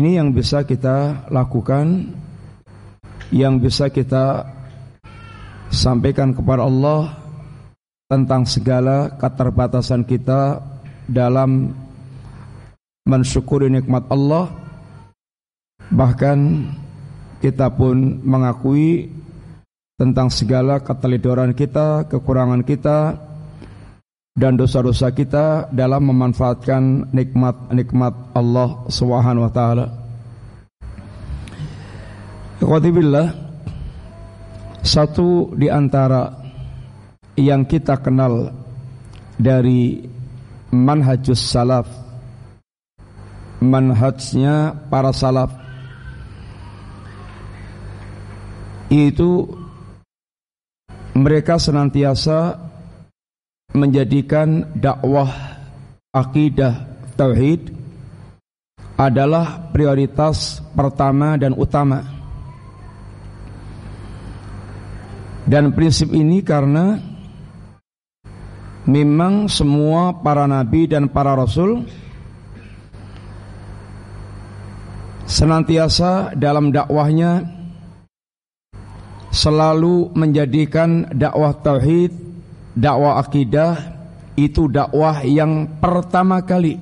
[0.00, 2.08] Ini yang bisa kita lakukan
[3.28, 4.48] Yang bisa kita
[5.68, 7.20] Sampaikan kepada Allah
[8.08, 10.64] Tentang segala keterbatasan kita
[11.04, 11.76] Dalam
[13.04, 14.48] Mensyukuri nikmat Allah.
[15.92, 16.38] Bahkan
[17.44, 19.04] Kita pun mengakui
[20.00, 23.20] Tentang segala ketelidoran kita Kekurangan kita
[24.40, 29.86] dan dosa-dosa kita dalam memanfaatkan nikmat-nikmat Allah Subhanahu wa taala.
[32.64, 33.28] Ikhwatibillah
[34.80, 36.32] satu di antara
[37.36, 38.48] yang kita kenal
[39.36, 40.08] dari
[40.72, 41.88] manhajus salaf
[43.60, 45.52] manhajnya para salaf
[48.88, 49.44] itu
[51.12, 52.69] mereka senantiasa
[53.70, 55.30] menjadikan dakwah
[56.10, 57.70] akidah tauhid
[58.98, 62.04] adalah prioritas pertama dan utama.
[65.50, 67.00] Dan prinsip ini karena
[68.86, 71.82] memang semua para nabi dan para rasul
[75.26, 77.46] senantiasa dalam dakwahnya
[79.30, 82.29] selalu menjadikan dakwah tauhid
[82.80, 83.76] dakwah akidah
[84.40, 86.80] itu dakwah yang pertama kali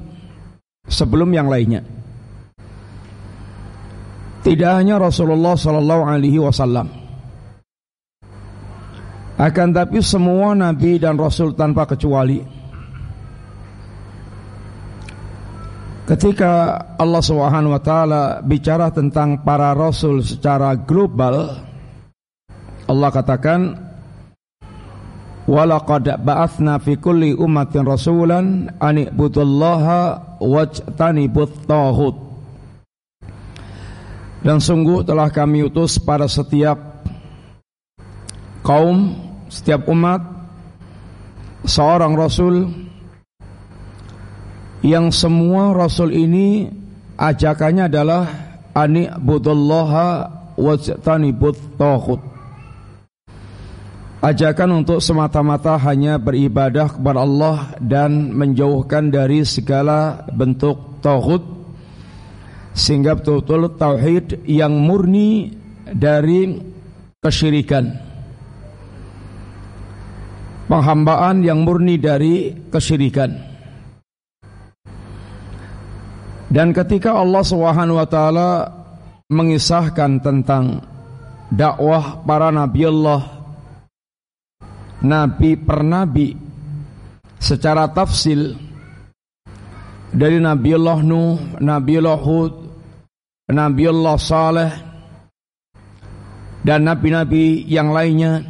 [0.86, 1.82] sebelum yang lainnya.
[4.46, 6.86] Tidak hanya Rasulullah sallallahu alaihi wasallam.
[9.38, 12.42] Akan tapi semua nabi dan rasul tanpa kecuali
[16.08, 21.54] Ketika Allah Subhanahu wa taala bicara tentang para rasul secara global
[22.88, 23.87] Allah katakan
[25.48, 32.16] Walaqad ba'athna fi kulli ummatin rasulan an ibudullaha wajtanibut taghut.
[34.44, 37.00] Dan sungguh telah kami utus pada setiap
[38.60, 39.16] kaum,
[39.48, 40.20] setiap umat
[41.64, 42.68] seorang rasul
[44.84, 46.68] yang semua rasul ini
[47.16, 48.22] ajakannya adalah
[48.76, 52.37] ani budullaha wajtanibut taghut
[54.18, 61.38] Ajakan untuk semata-mata hanya beribadah kepada Allah dan menjauhkan dari segala bentuk tauhid
[62.74, 65.54] sehingga betul-betul tauhid yang murni
[65.86, 66.50] dari
[67.22, 67.94] kesyirikan.
[70.66, 73.30] Penghambaan yang murni dari kesyirikan.
[76.50, 78.50] Dan ketika Allah Subhanahu wa taala
[79.30, 80.82] mengisahkan tentang
[81.54, 83.37] dakwah para nabi Allah
[85.04, 86.34] nabi per nabi
[87.38, 88.54] secara tafsil
[90.08, 92.54] dari Nabi Allah Nuh, Nabi Allah Hud,
[93.52, 94.72] Nabi Allah Saleh
[96.64, 98.42] dan nabi-nabi yang lainnya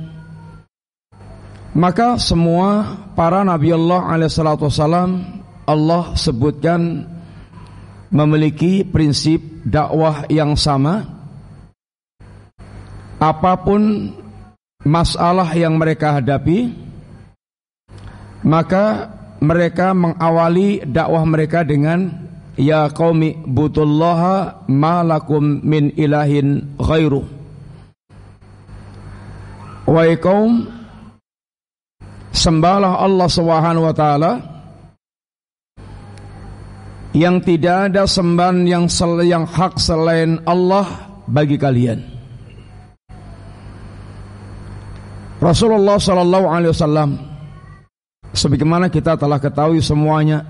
[1.76, 5.38] maka semua para nabi Allah alaihissalatu wassalam
[5.68, 7.04] Allah sebutkan
[8.08, 11.04] memiliki prinsip dakwah yang sama.
[13.18, 14.14] Apa pun
[14.86, 16.74] masalah yang mereka hadapi
[18.46, 22.10] maka mereka mengawali dakwah mereka dengan
[22.58, 27.22] ya qaumi butullaha ma lakum min ilahin ghairu
[29.88, 30.78] wa kaum
[32.38, 34.32] sembahlah Allah Subhanahu wa taala.
[37.16, 38.84] Yang tidak ada sembahan yang
[39.26, 40.86] yang hak selain Allah
[41.26, 42.17] bagi kalian
[45.38, 47.10] Rasulullah Sallallahu Alaihi Wasallam
[48.34, 50.42] sebagaimana kita telah ketahui semuanya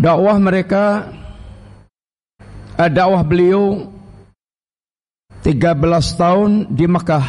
[0.00, 1.12] dakwah mereka
[2.80, 3.92] eh, dakwah beliau
[5.44, 5.52] 13
[6.16, 7.26] tahun di Mekah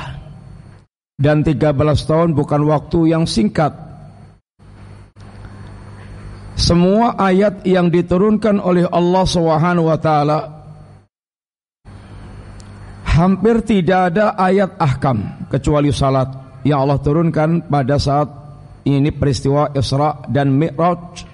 [1.22, 1.74] dan 13
[2.08, 3.74] tahun bukan waktu yang singkat.
[6.58, 10.57] Semua ayat yang diturunkan oleh Allah Subhanahu wa taala
[13.18, 16.30] hampir tidak ada ayat ahkam kecuali salat.
[16.62, 18.30] Yang Allah turunkan pada saat
[18.86, 21.26] ini peristiwa Isra dan Mi'raj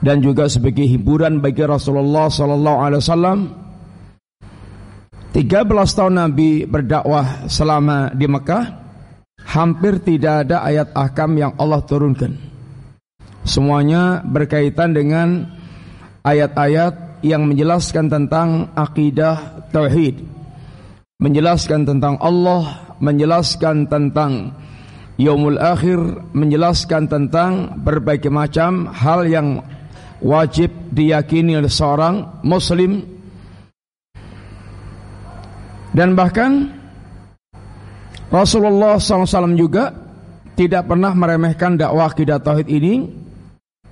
[0.00, 3.38] dan juga sebagai hiburan bagi Rasulullah sallallahu alaihi wasallam.
[5.32, 8.64] 13 tahun Nabi berdakwah selama di Mekah
[9.48, 12.36] hampir tidak ada ayat ahkam yang Allah turunkan.
[13.42, 15.50] Semuanya berkaitan dengan
[16.22, 20.41] ayat-ayat yang menjelaskan tentang akidah tauhid
[21.22, 24.50] menjelaskan tentang Allah, menjelaskan tentang
[25.22, 26.02] Yaumul Akhir,
[26.34, 29.62] menjelaskan tentang berbagai macam hal yang
[30.18, 33.06] wajib diyakini oleh seorang muslim.
[35.94, 36.72] Dan bahkan
[38.32, 39.92] Rasulullah SAW juga
[40.56, 43.04] tidak pernah meremehkan dakwah akidah tauhid ini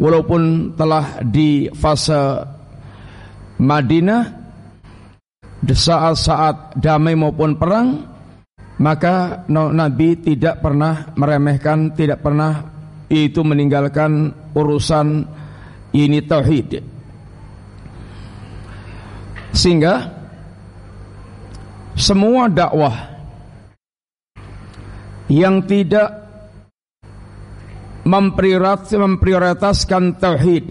[0.00, 2.40] walaupun telah di fase
[3.60, 4.39] Madinah di
[5.64, 8.08] saat-saat damai maupun perang
[8.80, 12.80] maka Nabi tidak pernah meremehkan tidak pernah
[13.10, 15.26] itu meninggalkan urusan
[15.90, 16.78] ini tauhid.
[19.50, 20.06] Sehingga
[21.98, 22.94] semua dakwah
[25.26, 26.22] yang tidak
[28.06, 30.64] memprioritaskan tauhid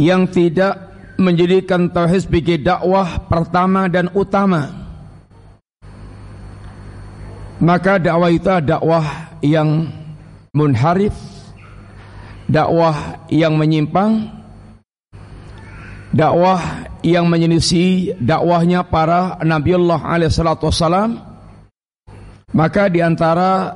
[0.00, 0.85] yang tidak
[1.16, 4.72] menjadikan tauhid sebagai dakwah pertama dan utama.
[7.56, 9.88] Maka dakwah itu dakwah yang
[10.52, 11.16] munharif
[12.46, 14.30] dakwah yang menyimpang,
[16.14, 21.18] dakwah yang menyelisih dakwahnya para Nabiullah alaihi salatu wasalam,
[22.54, 23.74] maka di antara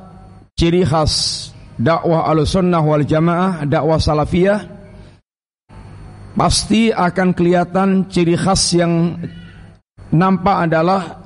[0.55, 4.59] ciri khas dakwah al-sunnah wal jamaah, dakwah salafiyah,
[6.37, 9.19] pasti akan kelihatan ciri khas yang
[10.11, 11.21] nampak adalah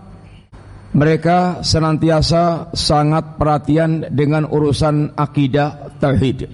[0.95, 6.47] mereka senantiasa sangat perhatian dengan urusan akidah tauhid.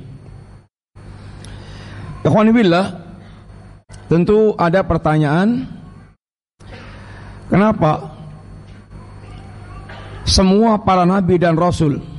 [2.21, 3.01] Ikhwanibillah
[4.05, 5.65] Tentu ada pertanyaan
[7.49, 8.13] Kenapa
[10.27, 12.10] Semua para nabi dan rasul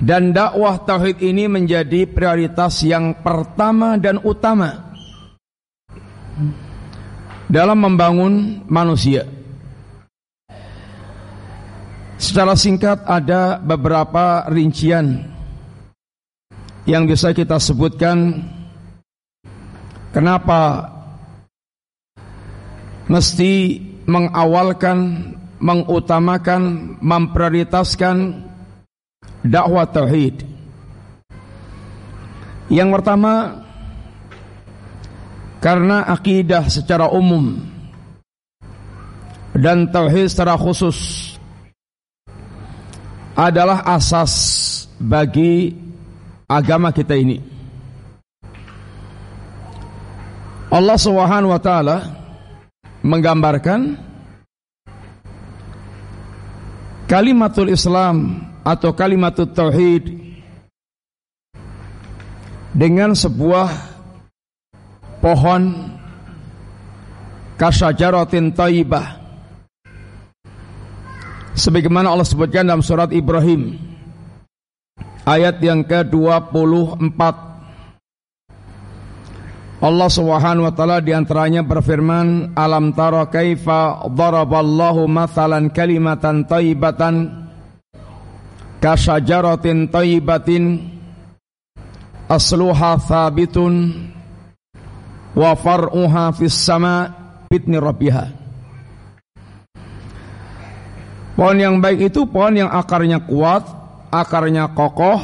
[0.00, 4.96] Dan dakwah tauhid ini menjadi prioritas yang pertama dan utama
[7.50, 9.28] Dalam membangun manusia.
[12.16, 15.24] Secara singkat ada beberapa rincian
[16.88, 18.40] yang bisa kita sebutkan.
[20.14, 20.88] Kenapa
[23.10, 24.98] mesti mengawalkan,
[25.58, 28.49] mengutamakan, memprioritaskan
[29.44, 30.44] dakwah tauhid.
[32.70, 33.66] Yang pertama
[35.58, 37.58] karena akidah secara umum
[39.52, 41.30] dan tauhid secara khusus
[43.34, 44.32] adalah asas
[45.00, 45.74] bagi
[46.46, 47.42] agama kita ini.
[50.70, 51.96] Allah Subhanahu wa taala
[53.02, 53.98] menggambarkan
[57.10, 60.12] kalimatul Islam atau kalimatul tauhid
[62.76, 63.68] dengan sebuah
[65.20, 65.92] pohon
[67.60, 69.20] kasyajaratin thayyibah
[71.56, 73.76] sebagaimana Allah sebutkan dalam surat Ibrahim
[75.28, 77.50] ayat yang ke-24
[79.80, 87.48] Allah Subhanahu wa taala di antaranya berfirman alam tara kaifa daraballahu mathalan kalimatan thayyibatan
[88.80, 90.88] kasyajaratin thayyibatin
[92.26, 94.08] asluha thabitun
[95.36, 97.12] wa far'uha fis sama
[97.46, 98.40] bitni rabbiha
[101.40, 103.64] Pohon yang baik itu pohon yang akarnya kuat
[104.12, 105.16] akarnya kokoh,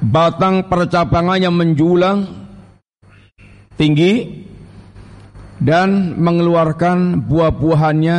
[0.00, 2.18] batang percabangannya menjulang
[3.76, 4.40] tinggi
[5.60, 8.18] dan mengeluarkan buah-buahannya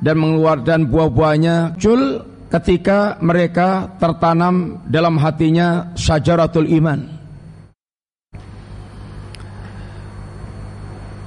[0.00, 7.00] dan mengeluarkan buah-buahnya cul ketika mereka tertanam dalam hatinya syajaratul iman.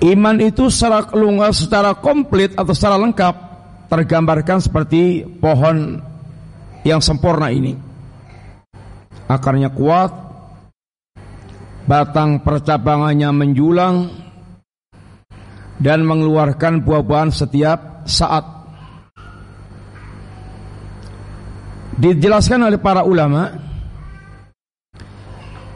[0.02, 1.06] Iman itu secara,
[1.54, 3.36] secara komplit atau secara lengkap
[3.86, 6.02] tergambarkan seperti pohon
[6.82, 7.78] yang sempurna ini.
[9.30, 10.10] Akarnya kuat,
[11.86, 13.96] batang percabangannya menjulang
[15.78, 18.61] dan mengeluarkan buah-buahan setiap saat.
[22.02, 23.54] Dijelaskan oleh para ulama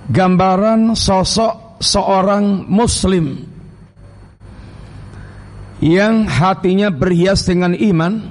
[0.09, 3.45] gambaran sosok seorang muslim
[5.85, 8.25] yang hatinya berhias dengan iman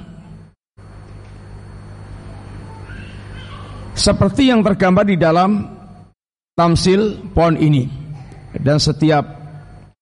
[3.95, 5.63] seperti yang tergambar di dalam
[6.51, 7.87] tamsil pohon ini.
[8.55, 9.23] Dan setiap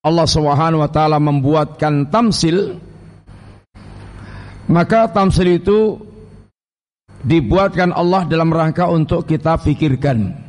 [0.02, 2.74] Allah Subhanahu wa taala membuatkan tamsil
[4.66, 6.10] maka tamsil itu
[7.24, 10.44] dibuatkan Allah dalam rangka untuk kita pikirkan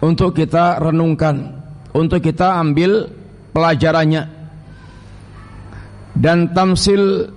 [0.00, 1.64] untuk kita renungkan
[1.96, 3.08] untuk kita ambil
[3.56, 4.36] pelajarannya.
[6.16, 7.28] Dan tamsil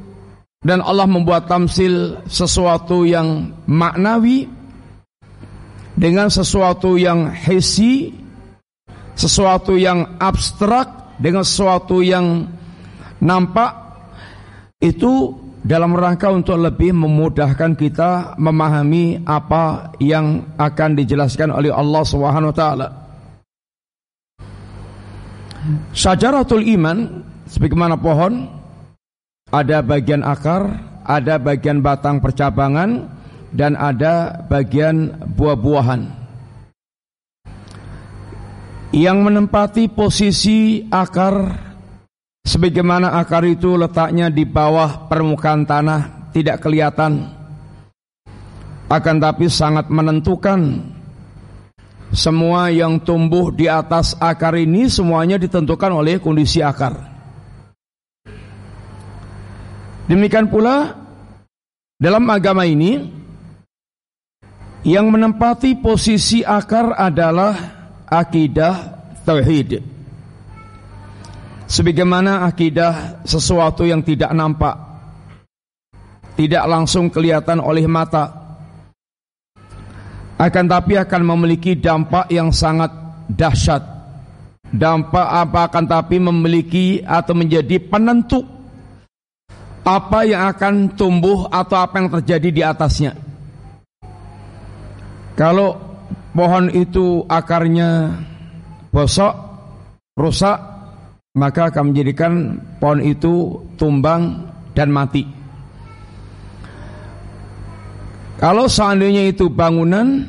[0.63, 4.47] dan Allah membuat tamsil sesuatu yang maknawi
[5.99, 8.15] dengan sesuatu yang hesi
[9.19, 12.47] sesuatu yang abstrak dengan sesuatu yang
[13.19, 13.75] nampak
[14.79, 22.51] itu dalam rangka untuk lebih memudahkan kita memahami apa yang akan dijelaskan oleh Allah Subhanahu
[22.51, 22.87] wa taala.
[25.91, 28.47] Syajaratul iman sebagaimana pohon
[29.51, 33.11] ada bagian akar, ada bagian batang percabangan
[33.51, 36.17] dan ada bagian buah-buahan.
[38.89, 41.68] Yang menempati posisi akar
[42.49, 47.29] sebagaimana akar itu letaknya di bawah permukaan tanah tidak kelihatan
[48.89, 50.81] akan tapi sangat menentukan
[52.09, 56.97] semua yang tumbuh di atas akar ini semuanya ditentukan oleh kondisi akar.
[60.09, 60.97] Demikian pula
[62.01, 62.97] dalam agama ini
[64.81, 67.53] yang menempati posisi akar adalah
[68.09, 69.98] akidah tauhid.
[71.69, 74.73] Sebagaimana akidah sesuatu yang tidak nampak,
[76.33, 78.25] tidak langsung kelihatan oleh mata,
[80.41, 82.89] akan tapi akan memiliki dampak yang sangat
[83.29, 83.85] dahsyat.
[84.69, 88.41] Dampak apa akan tapi memiliki atau menjadi penentu
[89.85, 93.13] apa yang akan tumbuh atau apa yang terjadi di atasnya.
[95.37, 95.77] Kalau
[96.33, 98.13] pohon itu akarnya
[98.89, 99.33] bosok,
[100.17, 100.78] rusak,
[101.39, 105.23] maka akan menjadikan pohon itu tumbang dan mati.
[108.39, 110.27] Kalau seandainya itu bangunan,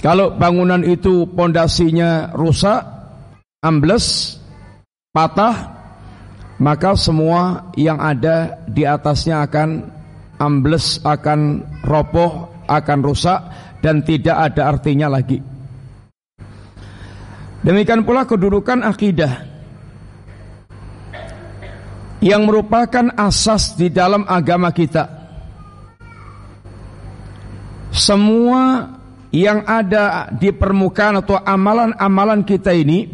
[0.00, 2.80] kalau bangunan itu pondasinya rusak,
[3.60, 4.36] ambles,
[5.12, 5.56] patah,
[6.60, 9.84] maka semua yang ada di atasnya akan
[10.40, 13.40] ambles, akan roboh, akan rusak
[13.80, 15.40] dan tidak ada artinya lagi.
[17.64, 19.47] Demikian pula kedudukan akidah
[22.18, 25.06] yang merupakan asas di dalam agama kita.
[27.94, 28.94] Semua
[29.32, 33.08] yang ada di permukaan atau amalan-amalan kita ini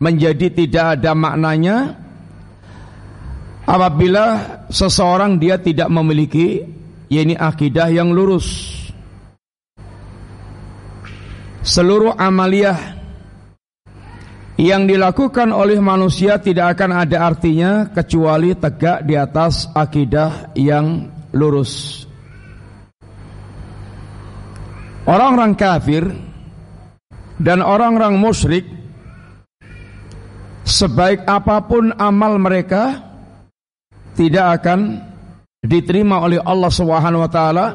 [0.00, 1.76] menjadi tidak ada maknanya
[3.64, 4.26] apabila
[4.68, 6.60] seseorang dia tidak memiliki
[7.08, 8.76] yakni akidah yang lurus.
[11.64, 12.93] Seluruh amaliyah
[14.54, 22.06] yang dilakukan oleh manusia tidak akan ada artinya kecuali tegak di atas akidah yang lurus.
[25.04, 26.06] Orang-orang kafir
[27.36, 28.64] dan orang-orang musyrik
[30.64, 33.04] sebaik apa pun amal mereka
[34.16, 35.02] tidak akan
[35.60, 37.66] diterima oleh Allah Subhanahu wa taala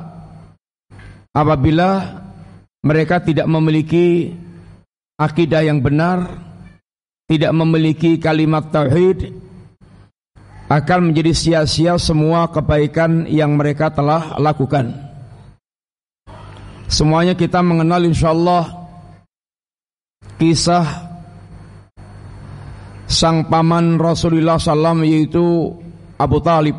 [1.35, 2.17] apabila
[2.81, 4.31] mereka tidak memiliki
[5.19, 6.48] akidah yang benar,
[7.29, 9.29] tidak memiliki kalimat tauhid
[10.65, 14.97] akan menjadi sia-sia semua kebaikan yang mereka telah lakukan.
[16.89, 18.65] Semuanya kita mengenal insyaallah
[20.41, 21.09] kisah
[23.05, 25.69] sang paman Rasulullah SAW yaitu
[26.17, 26.77] Abu Talib.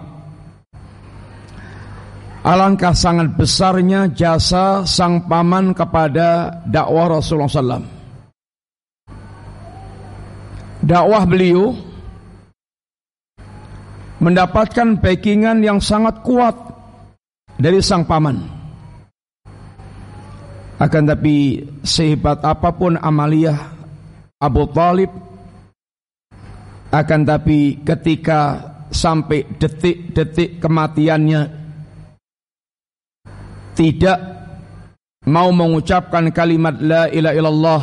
[2.42, 7.99] Alangkah sangat besarnya jasa sang paman kepada dakwah Rasulullah SAW.
[10.80, 11.76] Dakwah beliau
[14.20, 16.56] mendapatkan backingan yang sangat kuat
[17.60, 18.60] dari sang paman.
[20.80, 23.76] Akan tapi sehebat apa pun amaliyah
[24.40, 25.12] Abu Talib
[26.88, 28.56] Akan tapi ketika
[28.88, 31.42] sampai detik-detik kematiannya
[33.76, 34.18] Tidak
[35.28, 37.82] mau mengucapkan kalimat La ilaha illallah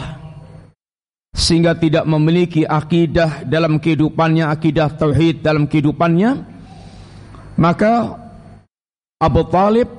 [1.37, 6.57] Sehingga tidak memiliki akidah dalam kehidupannya Akidah tauhid dalam kehidupannya
[7.61, 7.93] Maka
[9.21, 9.89] Abu Talib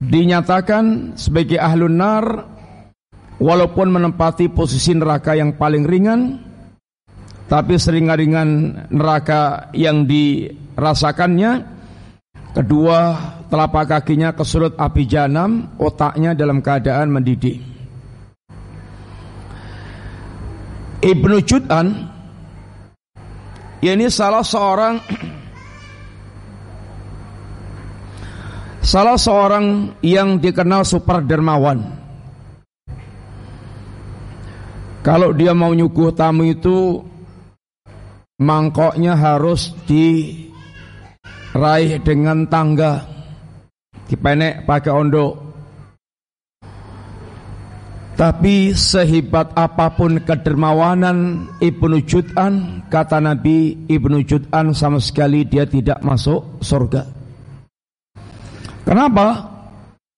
[0.00, 2.24] dinyatakan sebagai ahlun nar
[3.40, 6.40] walaupun menempati posisi neraka yang paling ringan
[7.50, 8.48] tapi seringan-ringan
[8.94, 11.80] neraka yang dirasakannya.
[12.50, 12.98] Kedua
[13.46, 17.69] telapak kakinya kesulut api janam otaknya dalam keadaan mendidih
[21.00, 21.96] Ibnu Jud'an
[23.80, 25.00] ini salah seorang
[28.80, 31.84] Salah seorang yang dikenal super dermawan.
[35.04, 37.04] Kalau dia mau nyuguh tamu itu
[38.40, 40.40] Mangkoknya harus diraih
[42.00, 43.04] dengan tangga
[44.08, 45.49] Dipenek pakai ondo
[48.20, 56.04] Tapi sehebat apa pun kedermawanan Ibnu Jud'an Kata Nabi Ibnu Jud'an sama sekali dia tidak
[56.04, 57.08] masuk surga.
[58.84, 59.48] Kenapa?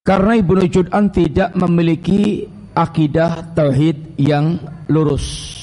[0.02, 2.42] Karena Ibnu Jud'an tidak memiliki
[2.74, 4.58] akidah tauhid yang
[4.90, 5.54] lurus.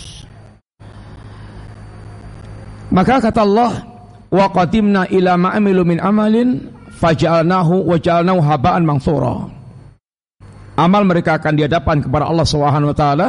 [2.87, 3.83] Maka kata Allah
[4.31, 9.58] Wa qadimna ila ma'amilu min amalin Faja'alnahu wa ja'alnahu haba'an mangsura
[10.79, 13.27] amal mereka akan dihadapan kepada Allah Subhanahu wa taala.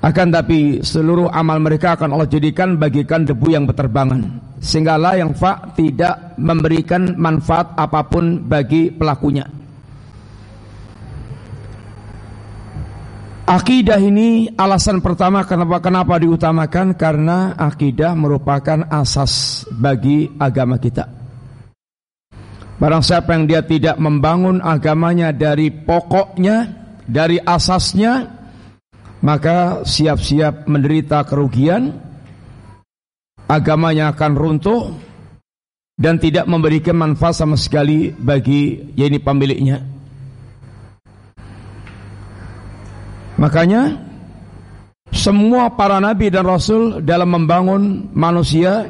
[0.00, 4.40] Akan tapi seluruh amal mereka akan Allah jadikan bagikan debu yang berterbangan.
[4.56, 9.44] Sehingga la yang fa tidak memberikan manfaat apa pun bagi pelakunya.
[13.44, 16.94] Akidah ini alasan pertama kenapa kenapa diutamakan?
[16.96, 21.19] Karena akidah merupakan asas bagi agama kita.
[22.80, 26.64] Barang siapa yang dia tidak membangun agamanya dari pokoknya,
[27.04, 28.24] dari asasnya,
[29.20, 31.92] maka siap-siap menderita kerugian,
[33.44, 34.96] agamanya akan runtuh
[36.00, 39.84] dan tidak memberikan manfaat sama sekali bagi yaitu pemiliknya.
[43.36, 44.00] Makanya
[45.12, 48.88] semua para nabi dan rasul dalam membangun manusia,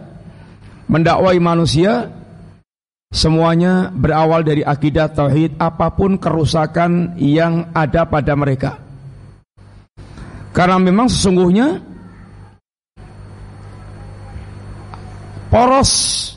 [0.87, 2.20] mendakwai manusia
[3.11, 8.79] Semuanya berawal dari akidah tauhid apa pun kerusakan yang ada pada mereka.
[10.55, 11.83] Karena memang sesungguhnya
[15.50, 15.90] poros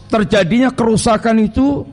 [0.10, 1.86] terjadinya kerusakan itu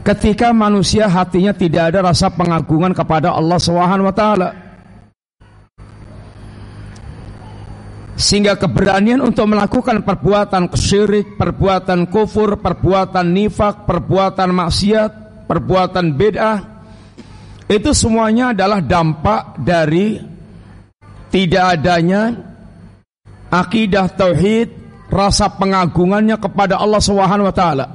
[0.00, 4.65] ketika manusia hatinya tidak ada rasa pengagungan kepada Allah Subhanahu wa taala.
[8.16, 15.10] Sehingga keberanian untuk melakukan perbuatan kesyirik, perbuatan kufur, perbuatan nifak, perbuatan maksiat,
[15.44, 16.76] perbuatan bid'ah
[17.66, 20.22] itu semuanya adalah dampak dari
[21.34, 22.30] tidak adanya
[23.50, 24.70] akidah tauhid,
[25.10, 27.86] rasa pengagungannya kepada Allah Subhanahu wa taala.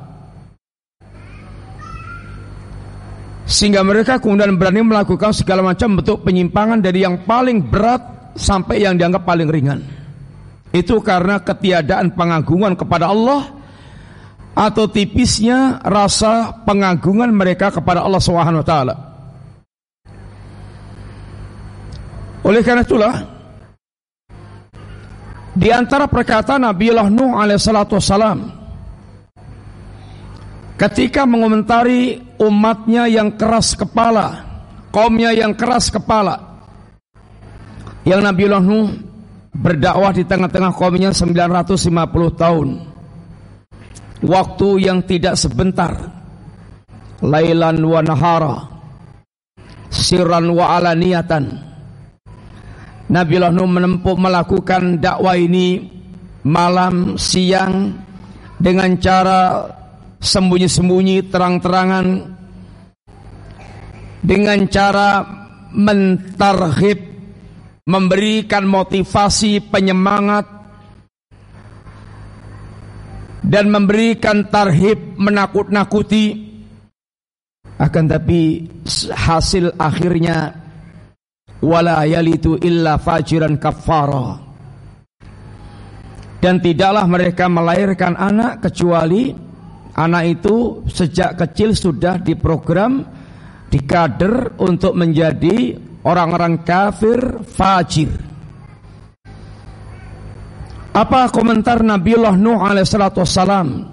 [3.48, 8.96] Sehingga mereka kemudian berani melakukan segala macam bentuk penyimpangan dari yang paling berat sampai yang
[9.00, 10.01] dianggap paling ringan.
[10.72, 13.62] Itu karena ketiadaan pengagungan kepada Allah
[14.56, 18.96] atau tipisnya rasa pengagungan mereka kepada Allah Subhanahu wa taala.
[22.42, 23.16] Oleh karena itulah
[25.52, 28.50] di antara perkataan Nabiullah Nuh alaihissalatu wassalam
[30.80, 34.42] ketika mengomentari umatnya yang keras kepala,
[34.90, 36.66] kaumnya yang keras kepala,
[38.08, 39.11] yang Nabiullah Nuh
[39.52, 42.70] berdakwah di tengah-tengah kaumnya 950 tahun.
[44.22, 45.92] Waktu yang tidak sebentar.
[47.22, 48.56] Lailan wa nahara.
[49.92, 51.72] Sirran wa alaniyatan.
[53.12, 55.84] Nabi Nuh menempuh melakukan dakwah ini
[56.48, 57.92] malam siang
[58.56, 59.68] dengan cara
[60.24, 62.08] sembunyi-sembunyi terang-terangan
[64.24, 65.28] dengan cara
[65.76, 67.11] mentarhib
[67.88, 70.46] memberikan motivasi penyemangat
[73.42, 76.50] dan memberikan tarhib menakut-nakuti.
[77.82, 78.70] Akan tapi
[79.10, 80.54] hasil akhirnya
[81.66, 84.52] wala yalitu illa fajiran kafara
[86.42, 89.30] dan tidaklah mereka melahirkan anak kecuali
[89.94, 93.06] anak itu sejak kecil sudah diprogram
[93.70, 98.12] dikader untuk menjadi orang-orang kafir fajir.
[100.92, 103.88] Apa komentar Nabiullah Nuh alaihissalatu wassalam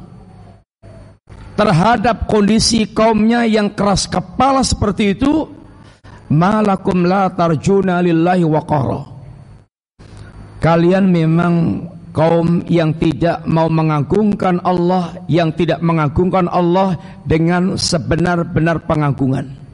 [1.54, 5.46] terhadap kondisi kaumnya yang keras kepala seperti itu?
[6.28, 9.00] Malakum la tarjuna lillahi waqara.
[10.58, 11.54] Kalian memang
[12.10, 19.67] kaum yang tidak mau mengagungkan Allah, yang tidak mengagungkan Allah dengan sebenar-benar pengagungan.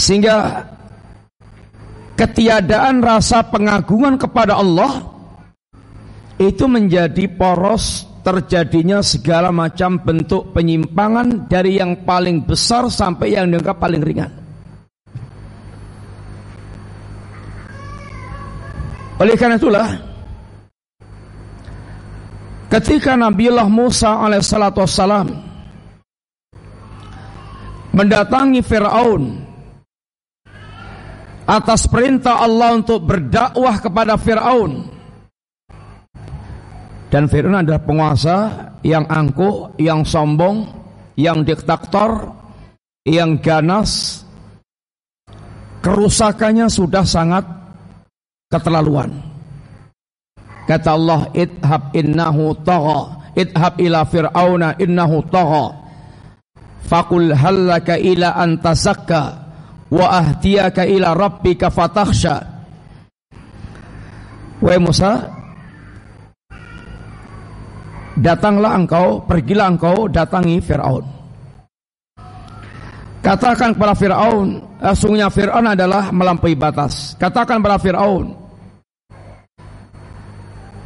[0.00, 0.64] Sehingga
[2.16, 5.04] ketiadaan rasa pengagungan kepada Allah
[6.40, 13.76] itu menjadi poros terjadinya segala macam bentuk penyimpangan dari yang paling besar sampai yang dianggap
[13.76, 14.32] paling ringan.
[19.20, 19.88] Oleh karena itulah
[22.72, 25.28] ketika Nabiullah Musa alaihissalatu wassalam
[27.92, 29.49] mendatangi Fir'aun
[31.50, 34.86] atas perintah Allah untuk berdakwah kepada Firaun.
[37.10, 38.36] Dan Firaun adalah penguasa
[38.86, 40.62] yang angkuh, yang sombong,
[41.18, 42.30] yang diktator,
[43.02, 44.22] yang ganas
[45.82, 47.42] kerusakannya sudah sangat
[48.46, 49.10] keterlaluan.
[50.70, 55.66] Kata Allah, "Idhab innahu tagha." Idhab ila fir'auna innahu tagha.
[56.86, 59.39] Fakul hallaka ila an tazakka
[59.90, 62.36] wa ahdiyaka ila rabbika fatakhsha.
[64.60, 65.24] Wahai Musa,
[68.14, 71.04] datanglah engkau, pergilah engkau datangi Firaun.
[73.20, 74.48] Katakan kepada Firaun,
[74.80, 77.16] eh, sungguhnya Firaun adalah melampaui batas.
[77.16, 78.40] Katakan kepada Firaun,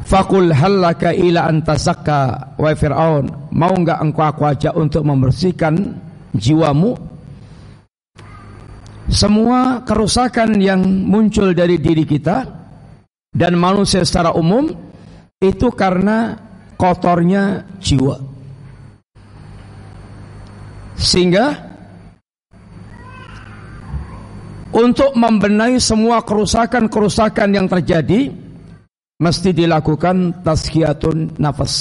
[0.05, 3.25] Fakul halaka ila antazakka wa Fir'aun
[3.57, 5.97] Mau enggak engkau aku ajak untuk membersihkan
[6.37, 6.93] jiwamu
[9.05, 12.41] Semua kerusakan yang muncul dari diri kita
[13.29, 14.65] Dan manusia secara umum
[15.37, 16.33] Itu karena
[16.73, 18.17] kotornya jiwa
[20.97, 21.53] Sehingga
[24.75, 28.27] Untuk membenahi semua kerusakan-kerusakan yang terjadi
[29.15, 31.73] mesti dilakukan tazkiyatun nafas.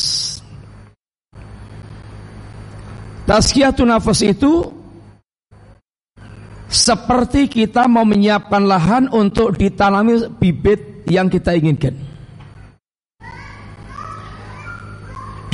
[3.26, 4.70] Tazkiyatun nafas itu
[6.74, 11.94] seperti kita mau menyiapkan lahan untuk ditanami bibit yang kita inginkan.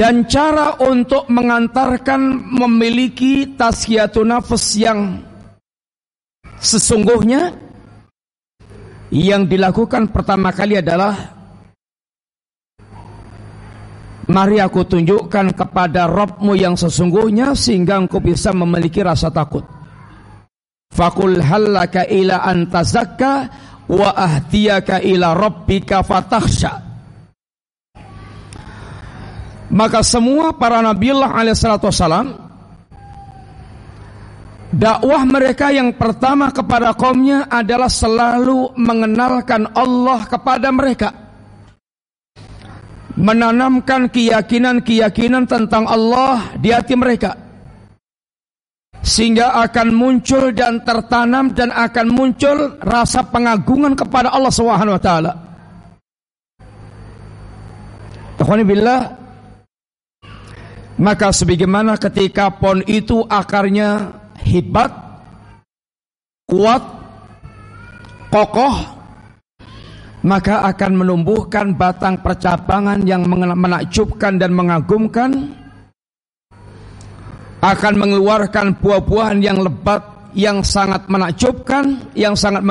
[0.01, 5.21] Dan cara untuk mengantarkan memiliki tazkiyatun nafas yang
[6.57, 7.53] sesungguhnya
[9.13, 11.37] yang dilakukan pertama kali adalah
[14.31, 19.80] Mari aku tunjukkan kepada Robmu yang sesungguhnya sehingga engkau bisa memiliki rasa takut.
[20.91, 23.49] Fakul halaka ila antazakka
[23.91, 26.91] wa ahdiyaka ila rabbika fatahsha.
[29.71, 32.35] Maka semua para nabiullah alaihissalatu wassalam
[34.75, 41.11] dakwah mereka yang pertama kepada kaumnya adalah selalu mengenalkan Allah kepada mereka
[43.19, 47.50] menanamkan keyakinan-keyakinan tentang Allah di hati mereka
[49.01, 55.33] sehingga akan muncul dan tertanam dan akan muncul rasa pengagungan kepada Allah Subhanahu wa taala.
[58.41, 59.21] billah
[61.01, 64.93] maka sebagaimana ketika pohon itu akarnya hebat,
[66.45, 66.85] kuat,
[68.29, 69.01] kokoh,
[70.21, 75.57] maka akan menumbuhkan batang percabangan yang menakjubkan dan mengagumkan
[77.61, 80.01] akan mengeluarkan buah-buahan yang lebat
[80.33, 82.63] yang sangat menakjubkan yang sangat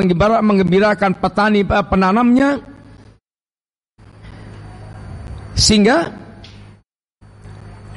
[0.42, 2.58] mengembirakan petani eh, penanamnya
[5.54, 6.08] sehingga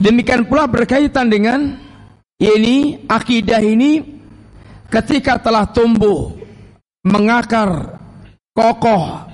[0.03, 1.79] demikian pula berkaitan dengan
[2.43, 4.03] ini akidah ini
[4.91, 6.35] ketika telah tumbuh
[7.07, 8.03] mengakar
[8.51, 9.31] kokoh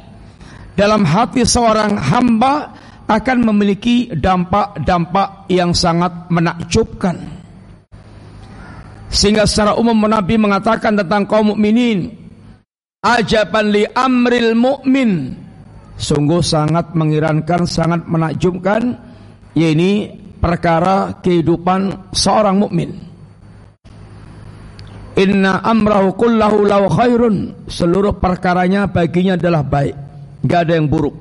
[0.77, 2.77] dalam hati seorang hamba
[3.09, 7.38] akan memiliki dampak-dampak yang sangat menakjubkan.
[9.09, 12.13] Sehingga secara umum Nabi mengatakan tentang kaum mukminin,
[13.01, 15.35] ajaban li amril mukmin.
[15.99, 18.95] Sungguh sangat mengirankan, sangat menakjubkan,
[19.57, 22.95] yaitu perkara kehidupan seorang mukmin.
[25.19, 27.67] Inna amrahu kullahu lau khairun.
[27.67, 30.09] Seluruh perkaranya baginya adalah baik
[30.45, 31.17] nggak ada yang buruk.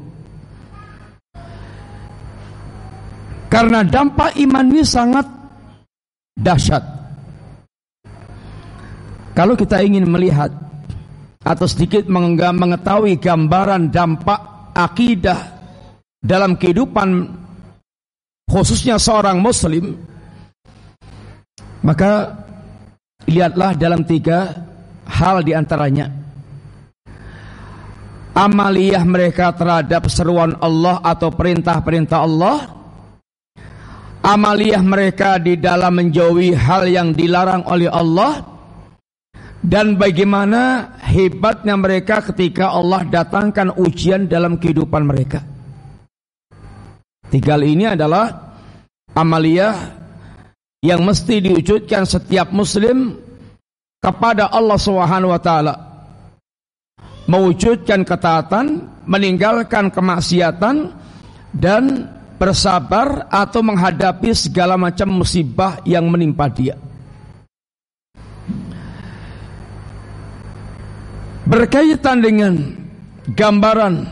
[3.47, 5.26] Karena dampak iman ini sangat
[6.36, 6.84] dahsyat.
[9.38, 10.50] Kalau kita ingin melihat
[11.45, 15.62] atau sedikit mengetahui gambaran dampak akidah
[16.17, 17.30] dalam kehidupan
[18.50, 19.93] khususnya seorang muslim
[21.86, 22.34] maka
[23.30, 24.65] lihatlah dalam tiga
[25.06, 26.10] hal di antaranya
[28.34, 32.58] amaliyah mereka terhadap seruan Allah atau perintah-perintah Allah.
[34.21, 38.57] Amaliyah mereka di dalam menjauhi hal yang dilarang oleh Allah
[39.63, 45.41] dan bagaimana hebatnya mereka ketika Allah datangkan ujian dalam kehidupan mereka
[47.30, 48.56] tiga ini adalah
[49.17, 49.76] amaliyah
[50.86, 53.17] yang mesti diwujudkan setiap muslim
[53.98, 55.88] kepada Allah Subhanahu wa taala
[57.28, 60.96] mewujudkan ketaatan, meninggalkan kemaksiatan
[61.52, 62.08] dan
[62.39, 66.80] bersabar atau menghadapi segala macam musibah yang menimpa dia.
[71.47, 72.60] Berkaitan dengan
[73.31, 74.03] gambaran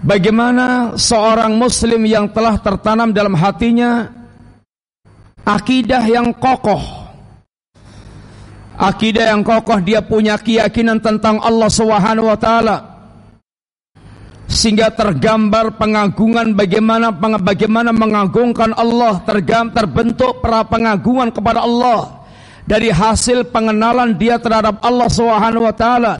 [0.00, 4.08] bagaimana seorang muslim yang telah tertanam dalam hatinya
[5.44, 6.80] akidah yang kokoh
[8.72, 12.76] Akidah yang kokoh dia punya keyakinan tentang Allah Subhanahu wa taala.
[14.48, 22.21] Sehingga tergambar pengagungan bagaimana bagaimana mengagungkan Allah, tergam terbentuk para pengagungan kepada Allah
[22.66, 26.14] dari hasil pengenalan dia terhadap Allah Subhanahu wa taala.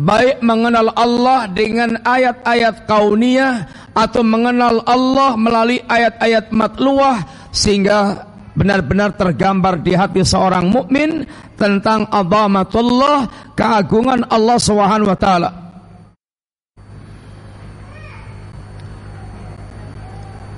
[0.00, 7.20] Baik mengenal Allah dengan ayat-ayat kauniyah atau mengenal Allah melalui ayat-ayat matluah
[7.52, 8.24] sehingga
[8.56, 11.28] benar-benar tergambar di hati seorang mukmin
[11.60, 15.50] tentang azamatullah, keagungan Allah Subhanahu wa taala.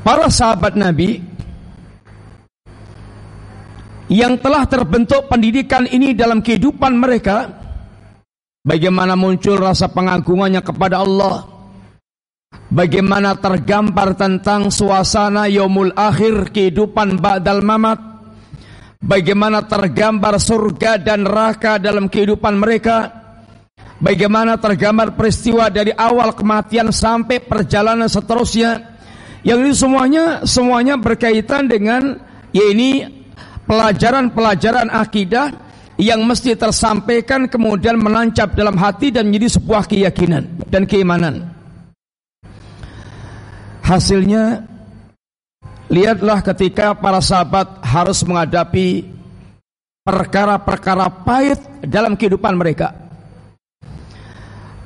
[0.02, 1.22] Para sahabat Nabi
[4.12, 7.48] yang telah terbentuk pendidikan ini dalam kehidupan mereka,
[8.60, 11.52] bagaimana muncul rasa pengagungannya kepada Allah,
[12.72, 18.00] Bagaimana tergambar tentang suasana yaumul akhir kehidupan ba'dal mamat.
[18.96, 23.12] Bagaimana tergambar surga dan neraka dalam kehidupan mereka.
[24.00, 28.96] Bagaimana tergambar peristiwa dari awal kematian sampai perjalanan seterusnya.
[29.44, 32.24] Yang ini semuanya semuanya berkaitan dengan
[32.56, 33.04] ya ini
[33.66, 35.52] pelajaran-pelajaran akidah
[36.00, 41.46] yang mesti tersampaikan kemudian menancap dalam hati dan menjadi sebuah keyakinan dan keimanan.
[43.82, 44.64] Hasilnya
[45.92, 49.04] lihatlah ketika para sahabat harus menghadapi
[50.02, 52.94] perkara-perkara pahit dalam kehidupan mereka.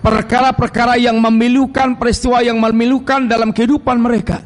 [0.02, 4.38] Perkara-perkara yang memilukan, peristiwa yang memilukan dalam kehidupan mereka.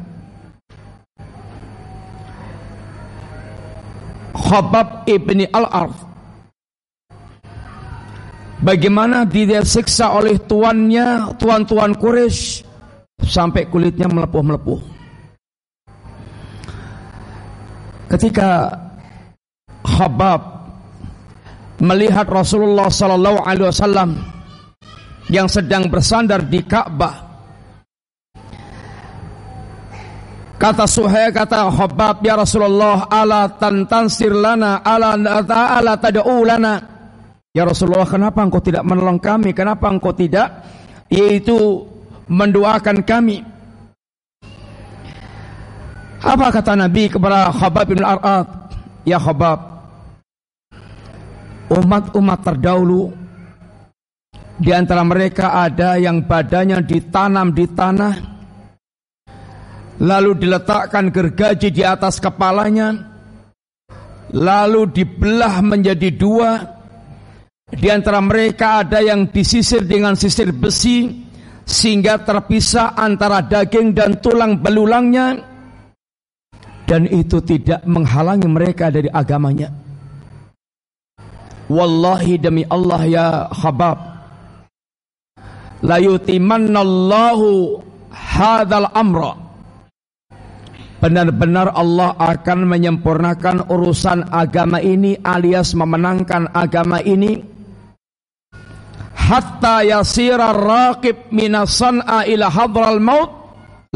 [4.31, 6.11] Khabab ibni al-Arth
[8.61, 12.61] Bagaimana dia siksa oleh tuannya, tuan-tuan Quraisy
[13.25, 14.81] sampai kulitnya melepuh-melepuh.
[18.13, 18.69] Ketika
[19.81, 20.41] Khabab
[21.81, 24.21] melihat Rasulullah sallallahu alaihi wasallam
[25.33, 27.30] yang sedang bersandar di Ka'bah
[30.61, 35.17] Kata Suhail kata Khabab ya Rasulullah ala tantansir lana ala
[35.49, 36.75] ala tad'u lana
[37.57, 40.63] Ya Rasulullah kenapa engkau tidak menolong kami kenapa engkau tidak
[41.11, 41.89] yaitu
[42.31, 43.43] mendoakan kami.
[46.23, 48.47] Apa kata Nabi kepada Khabab bin Ar'ad?
[49.03, 49.59] Ya Khabab,
[51.73, 53.11] umat-umat terdahulu
[54.61, 58.15] di antara mereka ada yang badannya ditanam di tanah
[60.01, 63.11] lalu diletakkan gergaji di atas kepalanya
[64.35, 66.51] lalu dibelah menjadi dua.
[67.71, 71.07] Di antara mereka ada yang disisir dengan sisir besi
[71.63, 75.39] sehingga terpisah antara daging dan tulang belulangnya.
[76.83, 79.71] Dan itu tidak menghalangi mereka dari agamanya.
[81.71, 83.99] Wallahi demi Allah ya Khabab
[85.87, 87.79] la yutimannallahu
[88.91, 89.50] amra
[91.01, 97.41] Benar-benar Allah akan menyempurnakan urusan agama ini alias memenangkan agama ini.
[99.17, 103.31] Hatta yasira raqib minasan'a ila hadral maut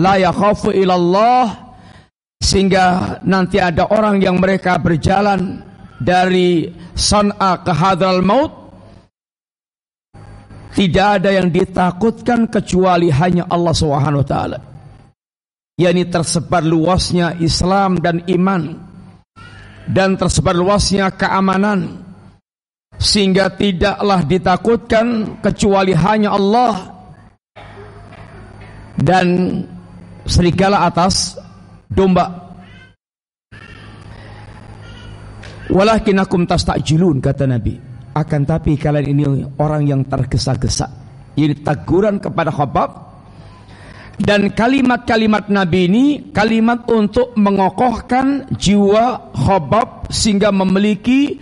[0.01, 1.77] la yakhafu ilallah
[2.41, 5.61] sehingga nanti ada orang yang mereka berjalan
[6.01, 8.53] dari san'a ke hadral maut.
[10.73, 14.74] Tidak ada yang ditakutkan kecuali hanya Allah Subhanahu wa taala
[15.75, 18.79] yakni tersebar luasnya Islam dan iman
[19.91, 22.05] dan tersebar luasnya keamanan
[22.95, 26.95] sehingga tidaklah ditakutkan kecuali hanya Allah
[28.95, 29.61] dan
[30.25, 31.35] serigala atas
[31.91, 32.55] domba.
[35.75, 37.75] Walakinakum tastajilun kata Nabi.
[38.15, 39.25] Akan tapi kalian ini
[39.59, 40.87] orang yang tergesa-gesa.
[41.35, 43.04] Ini teguran kepada Khabab
[44.21, 51.39] dan kalimat-kalimat Nabi ini kalimat untuk mengokohkan jiwa Khabab sehingga memiliki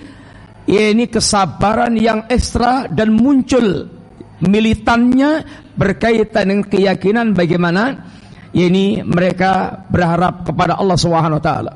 [0.65, 3.93] ya ini kesabaran yang ekstra dan muncul
[4.41, 5.45] militannya
[5.77, 8.09] berkaitan dengan keyakinan bagaimana
[8.57, 11.73] ya ini mereka berharap kepada Allah Subhanahu wa taala.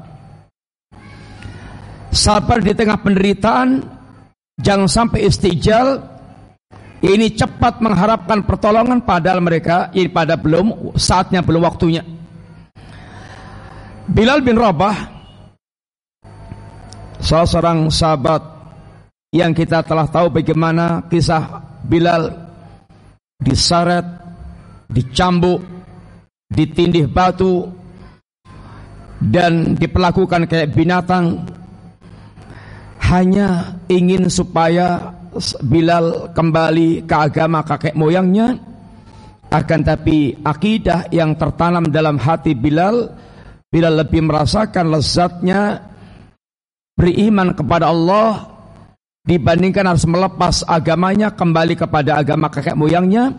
[2.16, 3.84] Sabar di tengah penderitaan,
[4.56, 6.15] jangan sampai istijal.
[7.06, 12.02] Ini cepat mengharapkan pertolongan padahal mereka ini pada belum saatnya belum waktunya.
[14.10, 15.14] Bilal bin Rabah
[17.22, 18.42] salah seorang sahabat
[19.30, 22.26] yang kita telah tahu bagaimana kisah Bilal
[23.38, 24.06] diseret,
[24.90, 25.62] dicambuk,
[26.50, 27.70] ditindih batu
[29.22, 31.46] dan diperlakukan kayak binatang
[33.06, 35.15] hanya ingin supaya
[35.64, 38.56] Bilal kembali ke agama kakek moyangnya.
[39.46, 43.26] Akan tapi akidah yang tertanam dalam hati Bilal
[43.76, 45.82] Bilal lebih merasakan lezatnya
[46.94, 48.46] beriman kepada Allah
[49.26, 53.34] dibandingkan harus melepas agamanya kembali kepada agama kakek moyangnya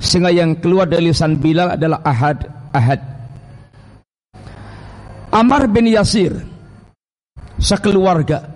[0.00, 3.00] sehingga yang keluar dari lisan Bilal adalah ahad ahad.
[5.28, 6.32] Amar bin Yasir
[7.60, 8.55] sekeluarga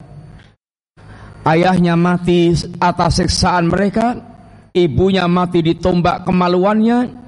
[1.44, 4.31] ayahnya mati atas siksaan mereka
[4.74, 7.20] ibunya mati ditombak kemaluannya.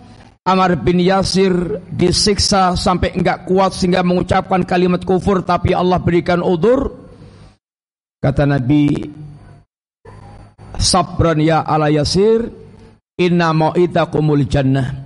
[0.43, 1.55] Amar bin Yasir
[1.87, 6.91] disiksa sampai enggak kuat sehingga mengucapkan kalimat kufur tapi Allah berikan udur.
[8.19, 9.07] Kata Nabi
[10.83, 12.51] Sabran ya ala Yasir
[13.23, 14.99] Inna mau'idakumul jannah.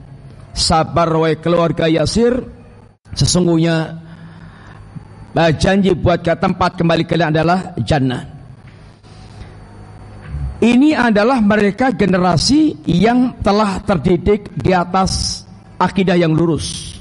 [0.56, 2.40] Sabar wahai keluarga Yasir
[3.12, 3.92] Sesungguhnya
[5.36, 8.35] Janji buat ke tempat kembali kalian adalah jannah
[10.56, 15.44] Ini adalah mereka generasi yang telah terdidik di atas
[15.76, 16.96] akidah yang lurus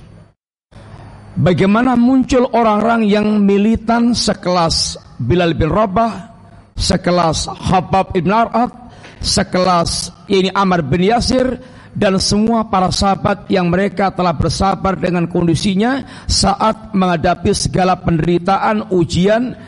[1.35, 6.31] Bagaimana muncul orang-orang yang militan sekelas Bilal bin Rabah,
[6.79, 8.71] sekelas Habab ibn Arad,
[9.19, 11.59] sekelas ini Amr bin Yasir
[11.91, 19.59] dan semua para sahabat yang mereka telah bersabar dengan kondisinya saat menghadapi segala penderitaan ujian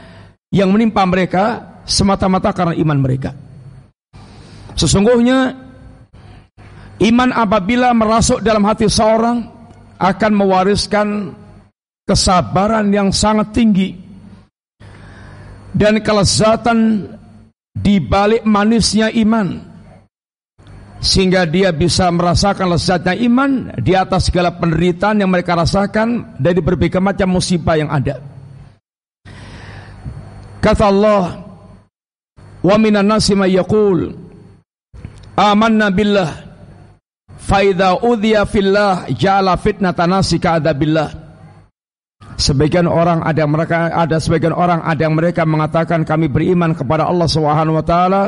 [0.56, 1.44] yang menimpa mereka
[1.84, 3.47] semata-mata karena iman mereka.
[4.78, 5.58] Sesungguhnya
[7.02, 9.42] iman apabila merasuk dalam hati seorang
[9.98, 11.34] akan mewariskan
[12.06, 13.98] kesabaran yang sangat tinggi
[15.74, 17.10] dan kelezatan
[17.74, 19.66] di balik manisnya iman
[20.98, 26.98] sehingga dia bisa merasakan lezatnya iman di atas segala penderitaan yang mereka rasakan dari berbagai
[26.98, 28.18] macam musibah yang ada.
[30.58, 31.38] Kata Allah,
[32.66, 34.27] "Wa minan nasi may yaqul
[35.38, 36.32] amanna billah.
[37.38, 41.30] Fa idza udhiya fillah ja'ala fitnatan nasi ka'adabillah."
[42.38, 47.30] Sebagian orang ada mereka ada sebagian orang ada yang mereka mengatakan kami beriman kepada Allah
[47.30, 48.24] Subhanahu wa taala.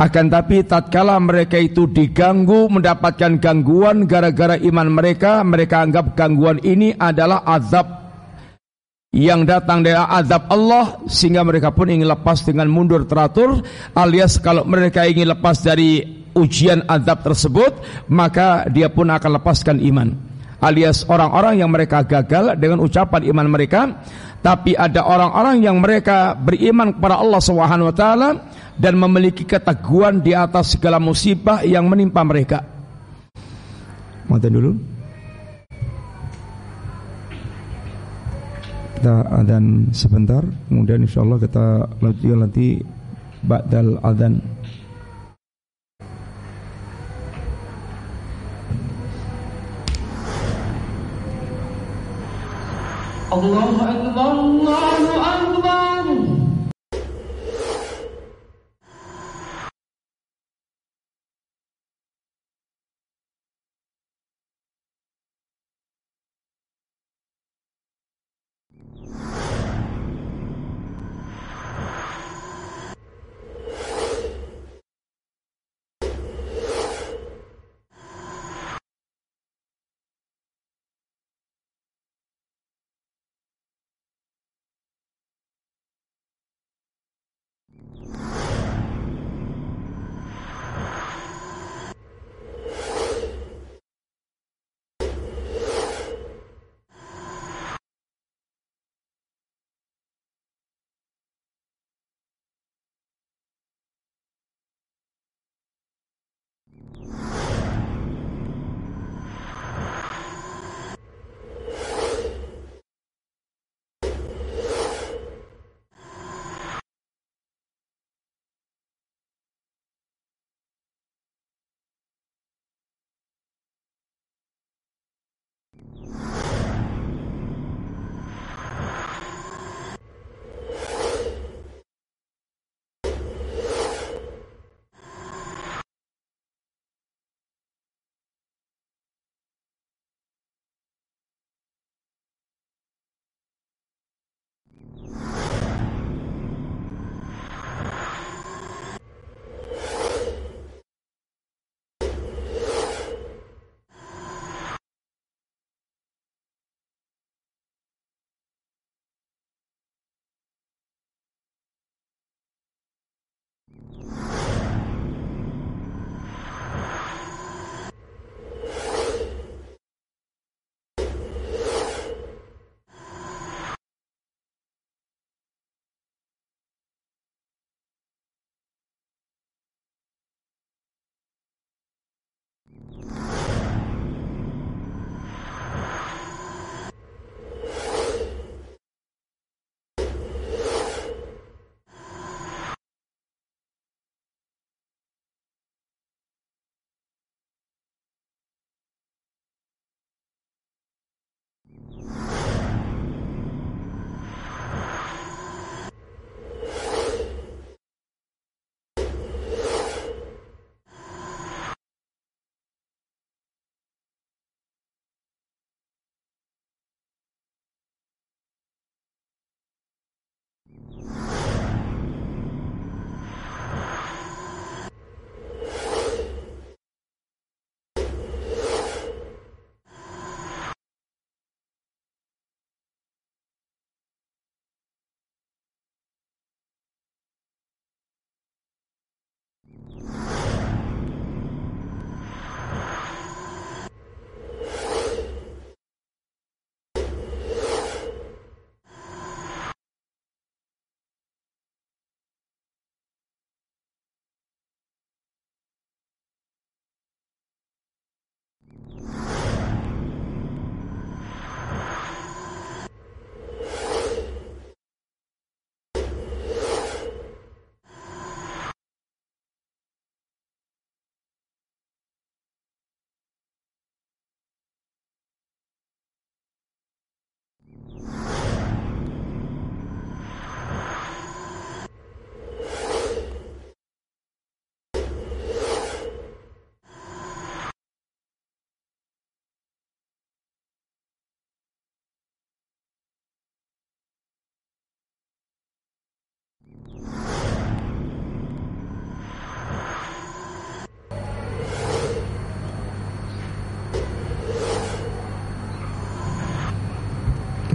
[0.00, 6.96] Akan tapi tatkala mereka itu diganggu mendapatkan gangguan gara-gara iman mereka mereka anggap gangguan ini
[6.96, 8.01] adalah azab
[9.12, 13.60] yang datang dari azab Allah sehingga mereka pun ingin lepas dengan mundur teratur
[13.92, 16.00] alias kalau mereka ingin lepas dari
[16.32, 17.76] ujian azab tersebut
[18.08, 20.16] maka dia pun akan lepaskan iman
[20.64, 23.80] alias orang-orang yang mereka gagal dengan ucapan iman mereka
[24.42, 28.28] tapi ada orang-orang yang mereka beriman kepada Allah Subhanahu wa taala
[28.74, 32.66] dan memiliki keteguhan di atas segala musibah yang menimpa mereka.
[34.26, 34.91] Mata dulu.
[39.02, 42.78] kita adan sebentar, kemudian insya Allah kita lanjutkan nanti
[43.42, 44.38] ba'dal adan.
[53.26, 56.31] Allahu Akbar, Allahu Akbar.